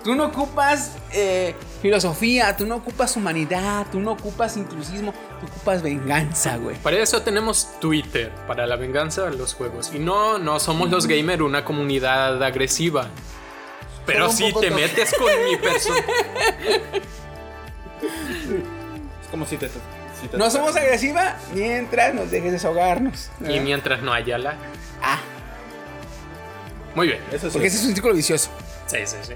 [0.03, 5.81] Tú no ocupas eh, filosofía, tú no ocupas humanidad, tú no ocupas intrusismo, tú ocupas
[5.81, 6.75] venganza, güey.
[6.77, 9.89] Para eso tenemos Twitter, para la venganza de los juegos.
[9.95, 13.07] Y no, no somos los gamer una comunidad agresiva.
[14.05, 16.05] Pero un si te metes con mi persona.
[19.25, 19.67] Es como si te.
[19.69, 23.29] si te No somos agresiva mientras nos dejes desahogarnos.
[23.41, 23.61] y ¿verdad?
[23.63, 24.55] mientras no haya la.
[25.01, 25.19] Ah,
[26.95, 27.19] Muy bien.
[27.31, 27.53] Eso sí.
[27.53, 28.49] porque ese es un círculo vicioso.
[28.87, 29.33] Sí, sí, sí.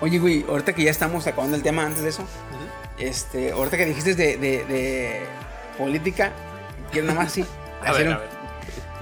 [0.00, 2.24] Oye, güey, ahorita que ya estamos acabando el tema antes de eso,
[2.98, 5.20] este, ahorita que dijiste de, de, de
[5.76, 6.32] política,
[6.92, 7.44] quiero nada más sí.
[7.84, 8.28] A hacer ver, un- a ver.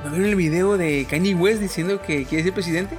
[0.05, 2.97] ¿No vieron el video de Kanye West diciendo que quiere ser presidente?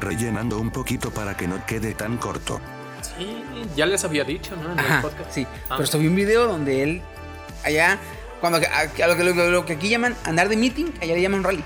[0.00, 2.60] Rellenando un poquito para que no quede tan corto.
[3.02, 3.42] Sí,
[3.76, 4.72] ya les había dicho, ¿no?
[4.72, 5.30] En el podcast.
[5.30, 5.46] sí.
[5.68, 5.74] Ah.
[5.76, 7.02] Pero subí un video donde él,
[7.64, 7.98] allá,
[8.40, 11.14] cuando a, a lo, que, lo, que- lo que aquí llaman andar de meeting, allá
[11.14, 11.64] le llaman rally.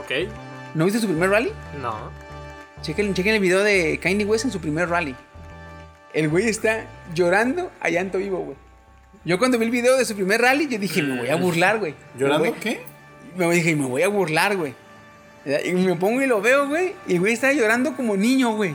[0.00, 0.28] Ok.
[0.74, 1.52] ¿No viste su primer rally?
[1.80, 2.10] No.
[2.82, 5.14] Chequen, chequen el video de Kanye West en su primer rally.
[6.12, 8.56] El güey está llorando a llanto vivo, güey.
[9.24, 11.78] Yo cuando vi el video de su primer rally, yo dije, me voy a burlar,
[11.78, 11.94] güey.
[12.18, 12.82] ¿Llorando Me voy- qué?
[13.36, 14.74] Me dije, me voy a burlar, güey.
[15.64, 16.94] Y me pongo y lo veo, güey.
[17.06, 18.74] Y el güey está llorando como niño, güey.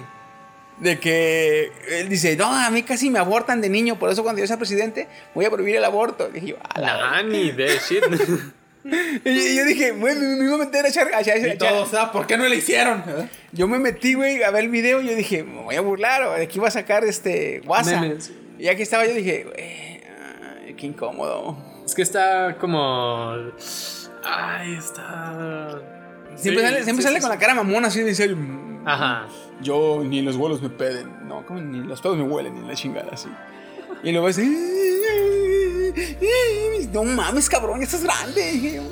[0.80, 4.40] De que él dice, no, a mí casi me abortan de niño, por eso cuando
[4.42, 6.30] yo sea presidente voy a prohibir el aborto.
[6.30, 8.04] Dije yo, a la Nah, ni de shit.
[9.26, 11.08] Y yo dije, güey, me, me iba a meter a echar.
[11.14, 13.04] a echar- a Y echar- todo, o sea, ¿por qué no le hicieron?
[13.52, 16.24] Yo me metí, güey, a ver el video y yo dije, me voy a burlar,
[16.24, 18.00] o de aquí iba a sacar este WhatsApp.
[18.02, 18.32] Memes.
[18.58, 21.58] Y ya que estaba yo dije, güey, qué incómodo.
[21.86, 23.34] es que está como.
[24.24, 25.82] Ay, está.
[26.38, 27.36] Siempre Sí, sale, siempre sí, sale sí, con sí.
[27.36, 28.38] la cara mamona así de serio.
[28.88, 29.26] "Mm, Ajá.
[29.62, 31.28] Yo ni los vuelos me peden.
[31.28, 33.30] No, como ni los pedos me huelen, ni la chingada así.
[34.04, 34.44] Y luego así.
[36.94, 38.52] No mames, cabrón, estás grande.
[38.52, 38.84] dije yo.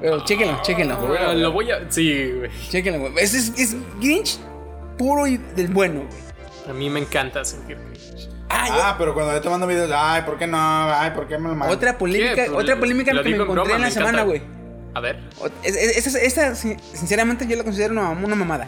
[0.00, 0.98] Pero chéquenlo, chéquenlo.
[1.18, 1.90] Ah, lo voy a.
[1.90, 2.50] Sí, güey.
[2.70, 3.12] Chéquenlo, güey.
[3.24, 4.38] Es, es, es Grinch
[4.98, 6.22] puro y del bueno, güey.
[6.68, 8.28] A mí me encanta sentir cringe.
[8.48, 10.58] Ah, Ah, pero cuando yo te mando videos, ay, ¿por qué no?
[10.58, 11.76] Ay, ¿por qué me lo mandas?
[11.76, 14.42] otra polémica, otra polémica Lo que me encontré broma, en la me semana, güey.
[14.94, 15.20] A ver.
[15.62, 18.66] Es- es- Esta, esta, sin- sinceramente, yo la considero una, una mamada.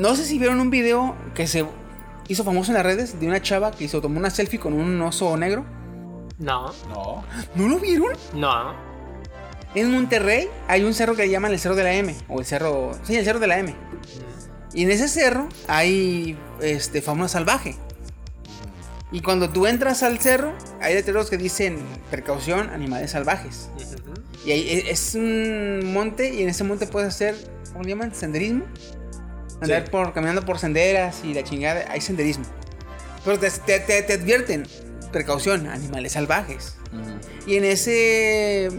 [0.00, 1.62] No sé si vieron un video que se
[2.26, 4.98] hizo famoso en las redes de una chava que hizo, tomó una selfie con un
[5.02, 5.66] oso negro.
[6.38, 7.22] No, No.
[7.54, 8.14] ¿No lo vieron?
[8.34, 8.74] no.
[9.74, 12.16] En Monterrey hay un cerro que le llaman el Cerro de la M.
[12.28, 12.92] O el cerro.
[13.04, 13.72] Sí, el Cerro de la M.
[14.72, 17.76] Y en ese cerro hay este, fauna salvaje.
[19.12, 21.78] Y cuando tú entras al cerro, hay letreros que dicen
[22.10, 23.68] precaución, animales salvajes.
[24.46, 27.36] Y ahí e- es un monte y en ese monte puedes hacer,
[27.72, 28.12] ¿cómo le llaman?
[28.14, 28.64] Senderismo.
[29.60, 29.90] Andar Sí.
[29.90, 32.44] por, caminando por senderas y la chingada, hay senderismo.
[33.24, 34.66] Pero te, te- te- te advierten,
[35.12, 36.76] precaución, animales salvajes.
[37.46, 38.70] Y en ese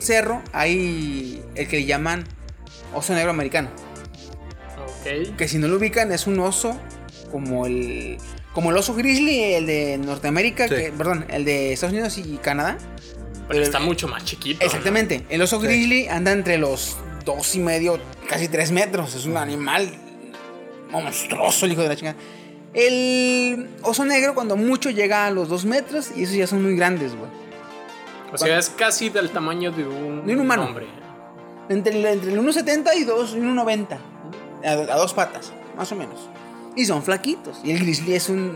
[0.00, 2.24] cerro hay el que le llaman
[2.94, 3.70] oso negro americano.
[4.78, 5.36] Ok.
[5.36, 6.78] Que si no lo ubican es un oso
[7.30, 8.18] como el
[8.52, 10.74] como el oso grizzly, el de Norteamérica, Sí.
[10.74, 12.78] que, perdón, el de Estados Unidos y Canadá.
[13.48, 14.60] Pero está mucho más chiquito.
[14.60, 14.66] ¿no?
[14.66, 15.26] Exactamente.
[15.28, 15.66] El oso Sí.
[15.66, 19.14] grizzly anda entre los dos y medio, casi tres metros.
[19.14, 19.90] Es un animal
[20.90, 22.16] monstruoso, el hijo de la chingada.
[22.74, 26.76] El oso negro, cuando mucho, llega a los dos metros y esos ya son muy
[26.76, 27.30] grandes, güey.
[28.32, 30.64] O sea, es casi del tamaño de un, De un humano.
[30.64, 30.86] hombre.
[31.68, 33.98] Entre, el- entre el 1,70 y, y 1,90.
[34.64, 36.28] A, a dos patas, más o menos.
[36.76, 37.60] Y son flaquitos.
[37.64, 38.54] Y el grizzly es un.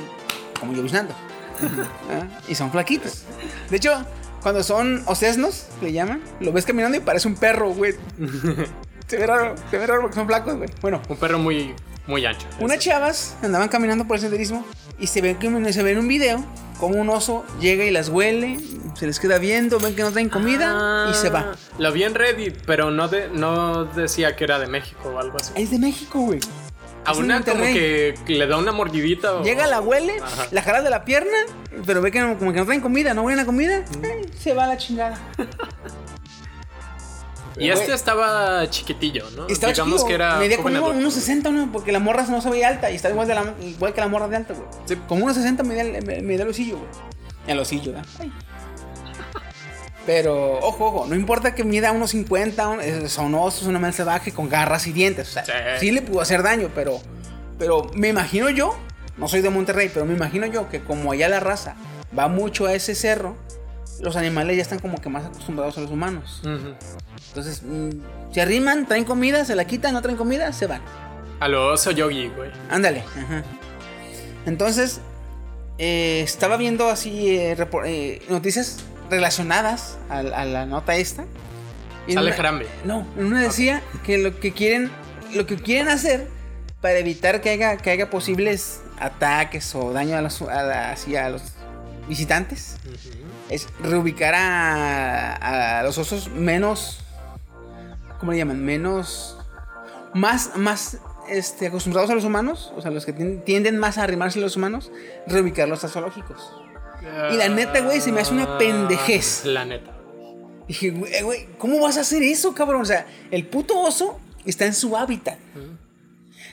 [0.59, 1.15] como lloviznando.
[2.11, 2.27] ¿Ah?
[2.49, 3.25] Y son flaquitos.
[3.71, 4.05] De hecho,
[4.43, 7.95] cuando son osesnos, le llaman, lo ves caminando y parece un perro, güey.
[9.07, 10.71] Se ve raro, se ve raro porque son flacos, güey.
[10.81, 11.75] Bueno, Un perro muy,
[12.07, 12.47] muy ancho.
[12.61, 14.65] unas chavas andaban caminando por el senderismo
[14.99, 16.45] y se ven que se ve en un video
[16.79, 18.59] como un oso llega y las huele,
[18.95, 21.53] se les queda viendo, ven que no traen comida y se va.
[21.53, 25.19] Ah, Lo vi en Reddit, pero no, de, no decía que era de México o
[25.19, 25.53] algo así.
[25.57, 26.41] Es de México, güey.
[27.05, 29.35] A es en una como que le da una mordidita.
[29.37, 30.47] o- Llega, la huele, Ajá.
[30.51, 31.37] la jala de la pierna,
[31.87, 34.53] pero ve que no- como que no traen comida, no huelen a comida, ay, se
[34.55, 35.19] va a la chingada.
[37.59, 39.47] Y este estaba chiquitillo, ¿no?
[39.49, 40.39] Estaba Digamos que era.
[40.39, 40.91] medía como adulto.
[40.99, 41.71] unos 60, ¿no?
[41.73, 44.09] Porque la morra no se veía alta y está igual, de la, igual que la
[44.09, 44.67] morra de alta, güey.
[44.87, 44.97] Sí.
[45.09, 45.85] Como unos 60 medía,
[46.23, 46.89] medía el osillo, güey.
[47.47, 48.07] El osillo, ¿verdad?
[48.21, 48.33] Ay.
[50.07, 53.93] Pero, ojo, ojo, no importa que mida unos 50, un- es- son osos, un animal
[53.93, 55.29] salvaje con garras y dientes.
[55.29, 55.53] O sea, Sí.
[55.79, 57.01] sí le pudo hacer daño, pero,
[57.59, 58.77] pero me imagino yo,
[59.19, 61.77] no soy de Monterrey, pero me imagino yo que como allá la raza
[62.19, 63.37] va mucho a ese cerro,
[64.01, 66.41] los animales ya están como que más acostumbrados a los humanos.
[67.29, 67.91] Entonces, mm,
[68.33, 70.81] se arriman, traen comida, se la quitan, no traen comida, se van.
[71.41, 72.51] A lo oso yogi, güey.
[72.71, 73.01] Ándale.
[73.01, 73.45] ajá.
[74.47, 75.01] Entonces,
[75.79, 78.79] eh, estaba viendo así eh, eh, noticias
[79.11, 81.25] relacionadas a, a la nota esta.
[82.07, 82.37] Y Sale una-.
[82.85, 84.91] No, en una decía que lo que quieren,
[85.35, 86.29] lo que quieren hacer
[86.81, 91.15] para evitar que haya, que haya posibles ataques o daño a los, a la- así
[91.17, 91.43] a los
[92.09, 92.77] visitantes
[93.51, 97.01] es reubicar a, a los osos menos,
[98.19, 98.65] ¿cómo le llaman?
[98.65, 99.37] Menos,
[100.15, 104.05] más, más este, acostumbrados a los humanos, o sea, los que tien- tienden más a
[104.05, 104.91] arrimarse a los humanos,
[105.27, 106.53] reubicarlos a zoológicos.
[107.33, 109.45] Y la neta, güey, se me hace una pendejez.
[109.47, 109.91] La neta.
[110.69, 112.83] Dije, güey, eh, güey, ¿cómo vas a hacer eso, cabrón?
[112.83, 115.39] O sea, el puto oso está en su hábitat.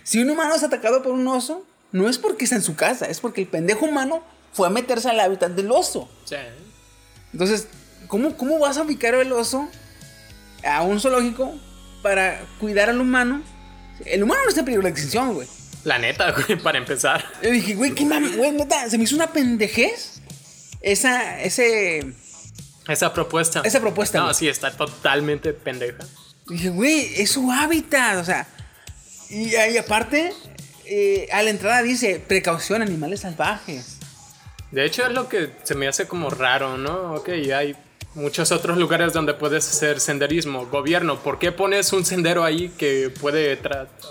[0.03, 3.05] Si un humano es atacado por un oso, no es porque está en su casa,
[3.07, 6.09] es porque el pendejo humano fue a meterse al hábitat del oso.
[6.23, 6.37] Sí.
[7.33, 7.67] Entonces,
[8.07, 9.67] ¿cómo, cómo vas a ubicar el oso
[10.63, 11.55] a un zoológico
[12.01, 13.41] para cuidar al humano?
[14.05, 15.47] El humano no está en peligro de extinción, güey.
[15.83, 17.23] La neta, güey, para empezar.
[17.43, 18.35] Yo dije, güey, qué mam...
[18.37, 20.21] Güey, neta, se me hizo una pendejez
[20.81, 22.13] esa, ese...
[22.87, 23.61] Esa propuesta.
[23.65, 24.35] Esa propuesta, No, güey.
[24.35, 26.05] sí, está totalmente pendeja.
[26.47, 28.47] Dije, güey, es su hábitat, o sea.
[29.29, 30.31] Y, y aparte,
[30.85, 33.96] eh, a la entrada dice, precaución, animales salvajes.
[34.71, 37.13] De hecho, es lo que se me hace como raro, ¿no?
[37.15, 37.75] Ok, hay
[38.15, 40.65] muchos otros lugares donde puedes hacer senderismo.
[40.67, 43.59] Gobierno, ¿por qué pones un sendero ahí que puede,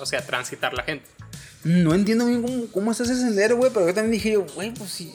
[0.00, 1.06] o sea, transitar la gente?
[1.64, 4.90] No entiendo bien cómo, cómo es ese sendero, güey, pero yo también dije, güey, pues
[4.90, 5.12] sí.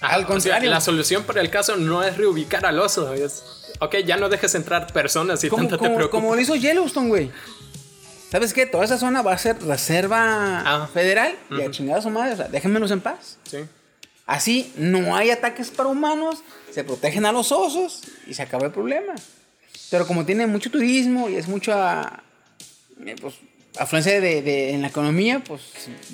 [0.00, 0.70] Ajá, Al o sea, contrario.
[0.70, 3.12] la solución para el caso no es reubicar al oso.
[3.12, 3.42] Es,
[3.80, 6.20] ok, ya no dejes entrar personas y Como, tanto te como, preocupa.
[6.22, 7.30] como lo hizo Yellowstone, güey.
[8.30, 8.64] ¿Sabes qué?
[8.64, 10.88] Toda esa zona va a ser reserva Ah.
[10.94, 13.36] federal y a chingar a su madre, o sea, déjenmelos en paz.
[13.42, 13.58] Sí.
[14.30, 18.72] Así no hay ataques para humanos, se protegen a los osos y se acaba el
[18.72, 19.12] problema.
[19.90, 22.22] Pero como tiene mucho turismo y es mucha
[23.04, 23.34] eh, pues,
[23.76, 25.62] afluencia de, de- en la economía, pues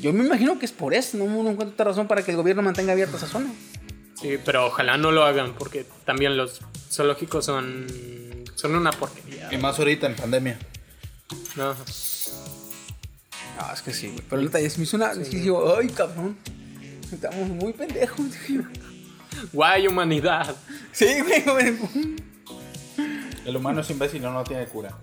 [0.01, 1.19] yo me imagino que es por eso.
[1.19, 3.53] No, no encuentro otra razón para que el gobierno mantenga abierta esa zona.
[4.19, 7.87] Sí, pero ojalá no lo hagan porque también los zoológicos son,
[8.55, 9.51] son una porquería.
[9.53, 10.59] Y más ahorita en pandemia.
[11.57, 11.75] No.
[11.75, 14.15] No, es que sí.
[14.31, 15.15] Pero la neta, ya se me hizo una.
[15.15, 16.39] dije yo, ay, cabrón.
[17.13, 18.27] Estamos muy pendejos.
[19.53, 20.55] Guay, humanidad.
[20.93, 21.77] Sí, güey, güey.
[23.45, 24.97] El humano es imbécil, no, no tiene cura.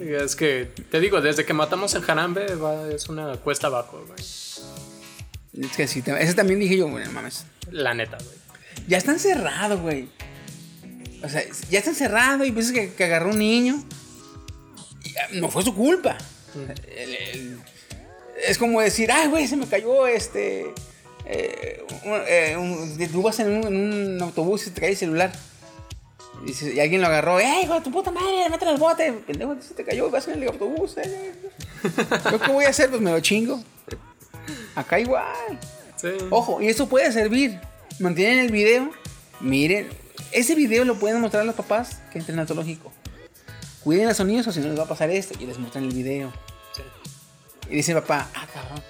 [0.00, 4.18] Es que, te digo, desde que matamos el jarambe va- es una cuesta abajo, güey.
[4.20, 7.46] Es que sí, ese también dije yo, güey, no mames.
[7.70, 8.36] La neta, güey.
[8.86, 10.08] Ya está encerrado, güey.
[11.24, 13.82] O sea, ya está encerrado y piensas que, que agarró un niño.
[15.32, 16.16] Y, no fue su culpa.
[16.96, 17.58] El- el-
[18.46, 20.72] es como decir, ay, güey, se me cayó este.
[21.28, 23.76] Eh, un- eh, un- tú vas en un, en
[24.16, 25.30] un autobús y te cae el celular.
[26.46, 28.48] Y, y alguien lo agarró, ¡eh, hijo de tu puta madre!
[28.48, 29.12] ¡Mételo al bote!
[29.26, 30.96] Pendejo, se te cayó, vas en el autobús.
[30.98, 31.32] eh".
[32.30, 32.88] ¿Yo qué voy a hacer?
[32.90, 33.60] Pues me lo chingo.
[34.74, 35.58] Acá igual.
[35.96, 36.08] Sí.
[36.30, 37.60] Ojo, y eso puede servir.
[37.98, 38.90] Mantienen el video.
[39.40, 39.88] Miren,
[40.32, 42.92] ese video lo pueden mostrar a los papás que entren al zoológico.
[43.82, 45.34] Cuiden a los niños o si no les va a pasar esto.
[45.40, 46.32] Y les muestran el video.
[46.72, 46.82] Sí.
[47.70, 48.80] Y dice el papá, ah, cabrón.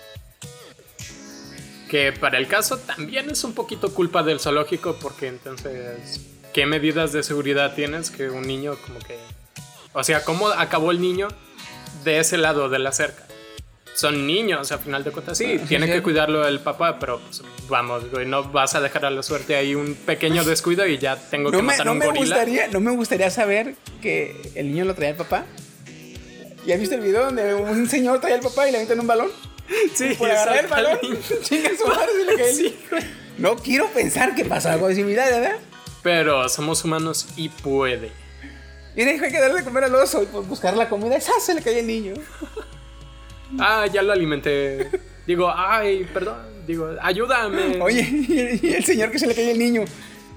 [1.88, 6.20] Que para el caso también es un poquito culpa del zoológico porque entonces,
[6.52, 9.16] ¿qué medidas de seguridad tienes que un niño como que...
[9.94, 11.28] O sea, ¿cómo acabó el niño
[12.04, 13.24] de ese lado de la cerca?
[13.94, 16.04] Son niños, a final de cuentas, sí, Ah, sí, tiene que cierto.
[16.04, 19.74] cuidarlo el papá, pero pues, vamos, güey, no vas a dejar a la suerte ahí
[19.74, 22.26] un pequeño descuido y ya tengo No que me, matar no, un me gorila.
[22.26, 25.46] gustaría, no me gustaría saber que el niño lo traía el papá.
[26.64, 29.06] ¿Y has visto el video donde un señor traía al papá y le avientan un
[29.06, 29.30] balón?
[29.94, 30.98] Sí, Por agarrar el balón,
[31.42, 32.76] chinga su madre y le cae el Sí.
[33.38, 35.56] No quiero pensar que pasa algo similar, ¿verdad?
[36.02, 38.10] Pero somos humanos y puede.
[38.96, 41.16] Y deja que darle de comer al oso y pues buscar la comida.
[41.16, 42.14] ¡Esa se le cae el niño!
[43.58, 44.90] Ah, ya lo alimenté.
[45.26, 46.36] Digo, ay, perdón.
[46.66, 47.78] Digo, ayúdame.
[47.80, 48.02] Oye,
[48.62, 49.86] y el señor que se le cae el niño.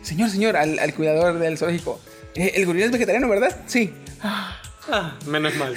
[0.02, 2.00] Señor, señor, al, al cuidador del zoológico.
[2.36, 3.64] "Eh, el gorila es vegetariano, ¿verdad?
[3.68, 3.94] Sí.
[4.22, 5.76] Ah, menos mal.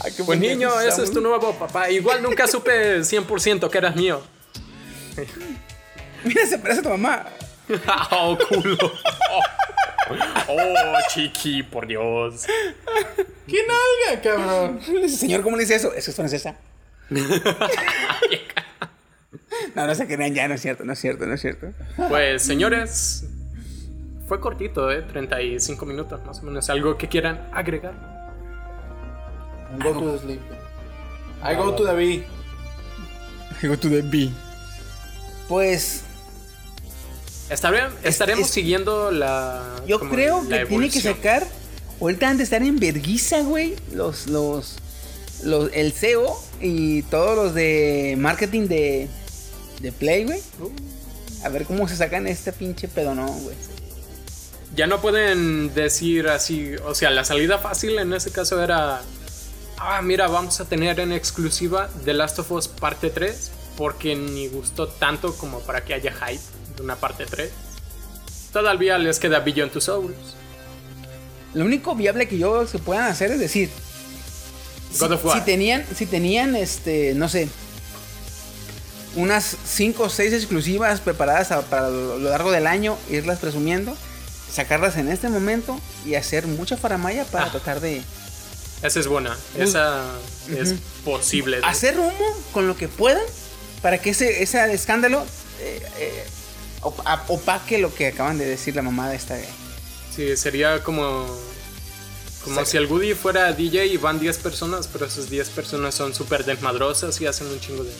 [0.00, 1.90] Ay, qué Pues buen niño, ese es tu nuevo papá.
[1.90, 4.22] Igual nunca supe 100% que eras mío.
[6.24, 7.26] Mira, se parece a tu mamá.
[8.12, 8.92] oh, culo.
[10.48, 12.46] Oh, chiqui, por Dios.
[13.46, 14.80] ¡Qué nalga, cabrón!
[15.08, 15.92] Señor, ¿cómo le dice eso?
[15.94, 16.56] Eso es francesa.
[19.74, 21.68] no, no se crean ya, no es cierto, no es cierto, no es cierto.
[22.08, 23.24] Pues, señores,
[24.28, 25.02] fue cortito, ¿eh?
[25.02, 26.70] 35 minutos más o menos.
[26.70, 28.11] ¿Algo que quieran agregar?
[29.78, 30.40] Go to the sleep.
[31.42, 32.24] I go to the bee.
[33.62, 34.30] Go to the B.
[35.48, 36.02] Pues.
[37.50, 39.62] Estaré- estaremos es- siguiendo la.
[39.86, 41.46] Yo creo la que tiene que sacar.
[42.00, 43.76] Ahorita han de estar en verguiza, güey.
[43.92, 44.76] Los, los,
[45.44, 45.70] los.
[45.72, 49.08] El CEO y todos los de marketing de.
[49.80, 50.40] De Play, güey.
[51.44, 53.56] A ver cómo se sacan este pinche pedonón, güey.
[54.76, 56.74] Ya no pueden decir así.
[56.86, 59.02] O sea, la salida fácil en ese caso era.
[59.84, 63.50] Ah, mira, vamos a tener en exclusiva The Last of Us parte 3.
[63.76, 66.42] Porque ni gustó tanto como para que haya hype
[66.76, 67.50] de una parte 3.
[68.52, 70.14] Todavía les queda Beyond Two Souls.
[71.54, 73.70] Lo único viable que yo se puedan hacer es decir.
[74.92, 75.38] Si, God of War.
[75.38, 77.48] si tenían, si tenían, este, no sé,
[79.16, 83.96] unas 5 o 6 exclusivas preparadas a- para lo, lo largo del año, irlas presumiendo,
[84.52, 87.50] sacarlas en este momento y hacer mucha faramaya para Ah.
[87.50, 88.02] tratar de
[88.82, 89.36] Esa es buena.
[89.56, 90.04] Esa
[90.56, 90.74] es
[91.04, 91.58] posible.
[91.60, 93.22] de- hacer humo con lo que puedan
[93.80, 95.24] para que ese, ese escándalo
[95.60, 96.24] eh, eh,
[97.28, 99.34] opaque lo que acaban de decir la mamada esta.
[99.36, 99.46] güey.
[100.14, 101.26] Sí, sería como.
[102.44, 105.94] Como Sa- si el Woody fuera DJ y van 10 personas, pero esas 10 personas
[105.94, 107.92] son súper desmadrosas y hacen un chingo de.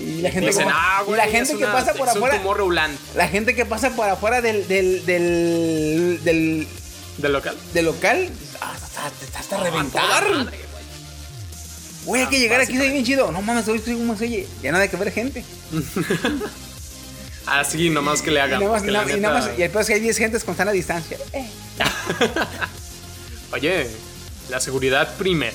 [0.00, 2.14] Y la gente, Dicen, como- ah, y güey, la gente que una- pasa por es
[2.16, 2.90] un afuera.
[3.14, 6.66] La gente que pasa por afuera del, del, del, del,
[7.18, 7.54] del local.
[7.74, 8.30] del local,
[9.02, 10.30] ah, está, está hasta Toda reventar.
[10.30, 10.58] madre,
[12.04, 13.30] Güey, hay que llegar aquí, soy bien chido.
[13.30, 14.48] No mames, hoy estoy como se oye.
[14.62, 15.44] Ya nada que ver gente.
[17.46, 18.60] Así, nomás que le hagan.
[18.62, 21.16] y nada- y el peor es que hay 10 gentes con sana distancia.
[21.32, 21.48] Eh.
[23.52, 23.88] Oye,
[24.48, 25.54] la seguridad primero.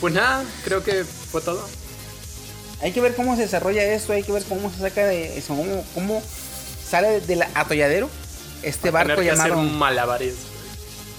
[0.00, 1.66] Pues nada, creo que fue todo.
[2.82, 5.48] Hay que ver cómo se desarrolla esto, hay que ver cómo se saca de eso,
[5.56, 6.22] cómo, cómo
[6.88, 8.08] sale del atolladero
[8.62, 10.34] este barco llamado malabares.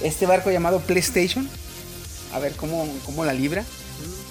[0.03, 1.49] Este barco llamado PlayStation.
[2.33, 3.63] A ver cómo, cómo la libra.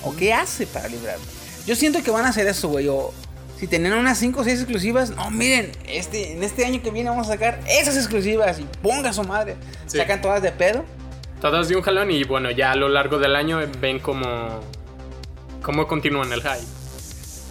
[0.02, 1.24] O qué hace para librarla.
[1.66, 2.88] Yo siento que van a hacer eso, güey.
[2.88, 3.12] O
[3.58, 7.10] si tenían unas 5 o 6 exclusivas, no, miren, este, en este año que viene
[7.10, 9.56] vamos a sacar esas exclusivas y ponga su madre.
[9.86, 9.98] Sí.
[9.98, 10.84] Sacan todas de pedo.
[11.40, 14.60] Todas de un jalón y bueno, ya a lo largo del año ven cómo,
[15.62, 16.66] cómo continúan el hype.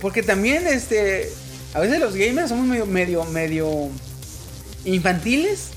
[0.01, 1.29] Porque también, este,
[1.73, 3.89] a veces los gamers somos medio, medio, medio
[4.85, 5.71] infantiles.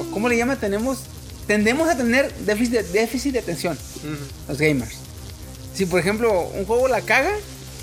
[0.00, 1.04] O cómo le llama, tenemos,
[1.46, 3.78] tendemos a tener déficit de, déficit de atención.
[4.48, 4.94] Los gamers.
[5.74, 7.32] Si por ejemplo un juego la caga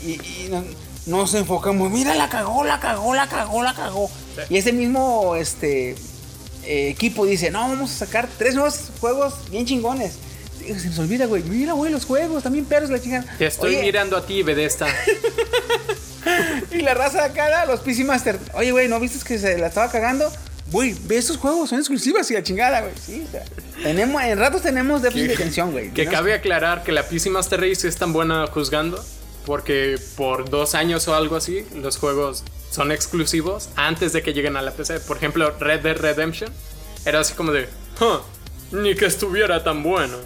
[0.03, 0.63] y, y no-
[1.07, 4.07] nos enfocamos, mira la cagó, la cagó, la cagó, la cagó.
[4.35, 4.41] Sí.
[4.53, 5.95] Y ese mismo este
[6.63, 10.13] eh, equipo dice, no, vamos a sacar tres nuevos juegos bien chingones.
[10.59, 13.25] Se nos olvida, güey, mira, güey, los juegos, también perros la chingada.
[13.39, 14.87] Te estoy Oye, mirando a ti, Bethesda.
[16.71, 18.37] Y la raza de acá, los PC Master.
[18.53, 20.31] Oye, güey, ¿no viste que se la estaba cagando?
[20.71, 22.93] Güey, ve estos juegos, son exclusivas y la chingada, güey.
[23.03, 23.43] Sí, o sea,
[23.83, 25.91] tenemos, en ratos tenemos déficit de atención, güey.
[25.91, 26.11] Que ¿no?
[26.11, 29.03] cabe aclarar que la PC Master Race es tan buena juzgando
[29.45, 34.55] porque por dos años o algo así los juegos son exclusivos antes de que lleguen
[34.55, 34.99] a la PC.
[35.01, 36.49] Por ejemplo, Red Dead Redemption
[37.05, 37.67] era así como de,
[37.99, 40.17] "Huh, ni que estuviera tan bueno.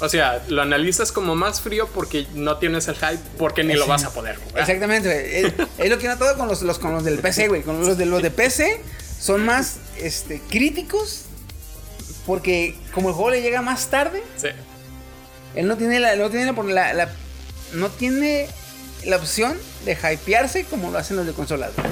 [0.00, 3.86] O sea, lo analizas como más frío porque no tienes el hype, porque ni lo
[3.86, 4.60] vas a poder jugar.
[4.60, 5.40] Exactamente.
[5.40, 7.62] Es, es lo que no todo con los, los- con los del PC, güey.
[7.62, 8.80] Con los de los de PC
[9.24, 11.22] son más este, críticos.
[12.26, 14.48] Porque como el juego le llega más tarde, Sí.
[15.54, 17.12] él no tiene la, no tiene la, la- la-
[17.74, 18.48] no tiene
[19.04, 21.70] la opción de hypearse como lo hacen los de consolas.
[21.76, 21.86] güey.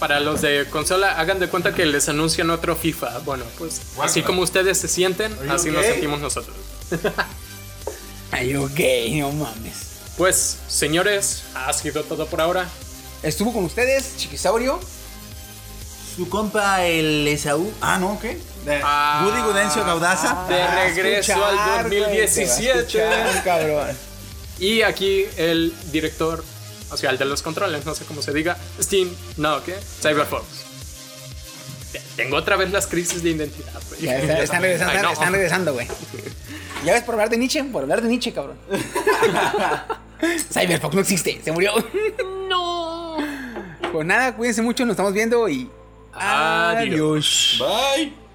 [0.00, 3.18] Para los de consola, hagan de cuenta que les anuncian otro FIFA.
[3.20, 6.56] Bueno, pues así como ustedes se sienten, así nos sentimos nosotros.
[8.32, 8.80] Ay, ok,
[9.20, 9.74] no mames.
[10.18, 12.68] Pues, señores, ha sido todo por ahora.
[13.22, 14.80] Estuvo con ustedes, Chiquisaurio.
[16.16, 17.70] Su compa el Esaú.
[17.80, 18.38] Ah, no, ¿qué?
[18.64, 19.22] De Ah.
[19.26, 20.46] Woody Gudencio Gaudaza.
[20.48, 22.78] De Ah, regreso escuchar, al güey, te va a 2017.
[22.78, 23.96] escuchar, cabrón.
[24.58, 26.42] Y aquí el director,
[26.90, 29.76] o sea, el de los controles, no sé cómo se diga, Steam, no, ¿qué?
[30.00, 30.44] Cyberfox.
[31.92, 34.00] Te- Tengo otra vez las crisis de identidad, güey.
[34.00, 35.10] Ya están, regresando, Ay, no.
[35.12, 35.86] están regresando, güey.
[36.84, 37.62] ¿Ya ves por hablar de Nietzsche?
[37.64, 38.56] Por hablar de Nietzsche, cabrón.
[40.52, 41.72] Cyberpunk no existe, se murió.
[42.48, 43.16] No.
[43.92, 45.70] Pues nada, cuídense mucho, nos estamos viendo y.
[46.18, 47.58] Adiós.
[47.58, 48.25] Bye.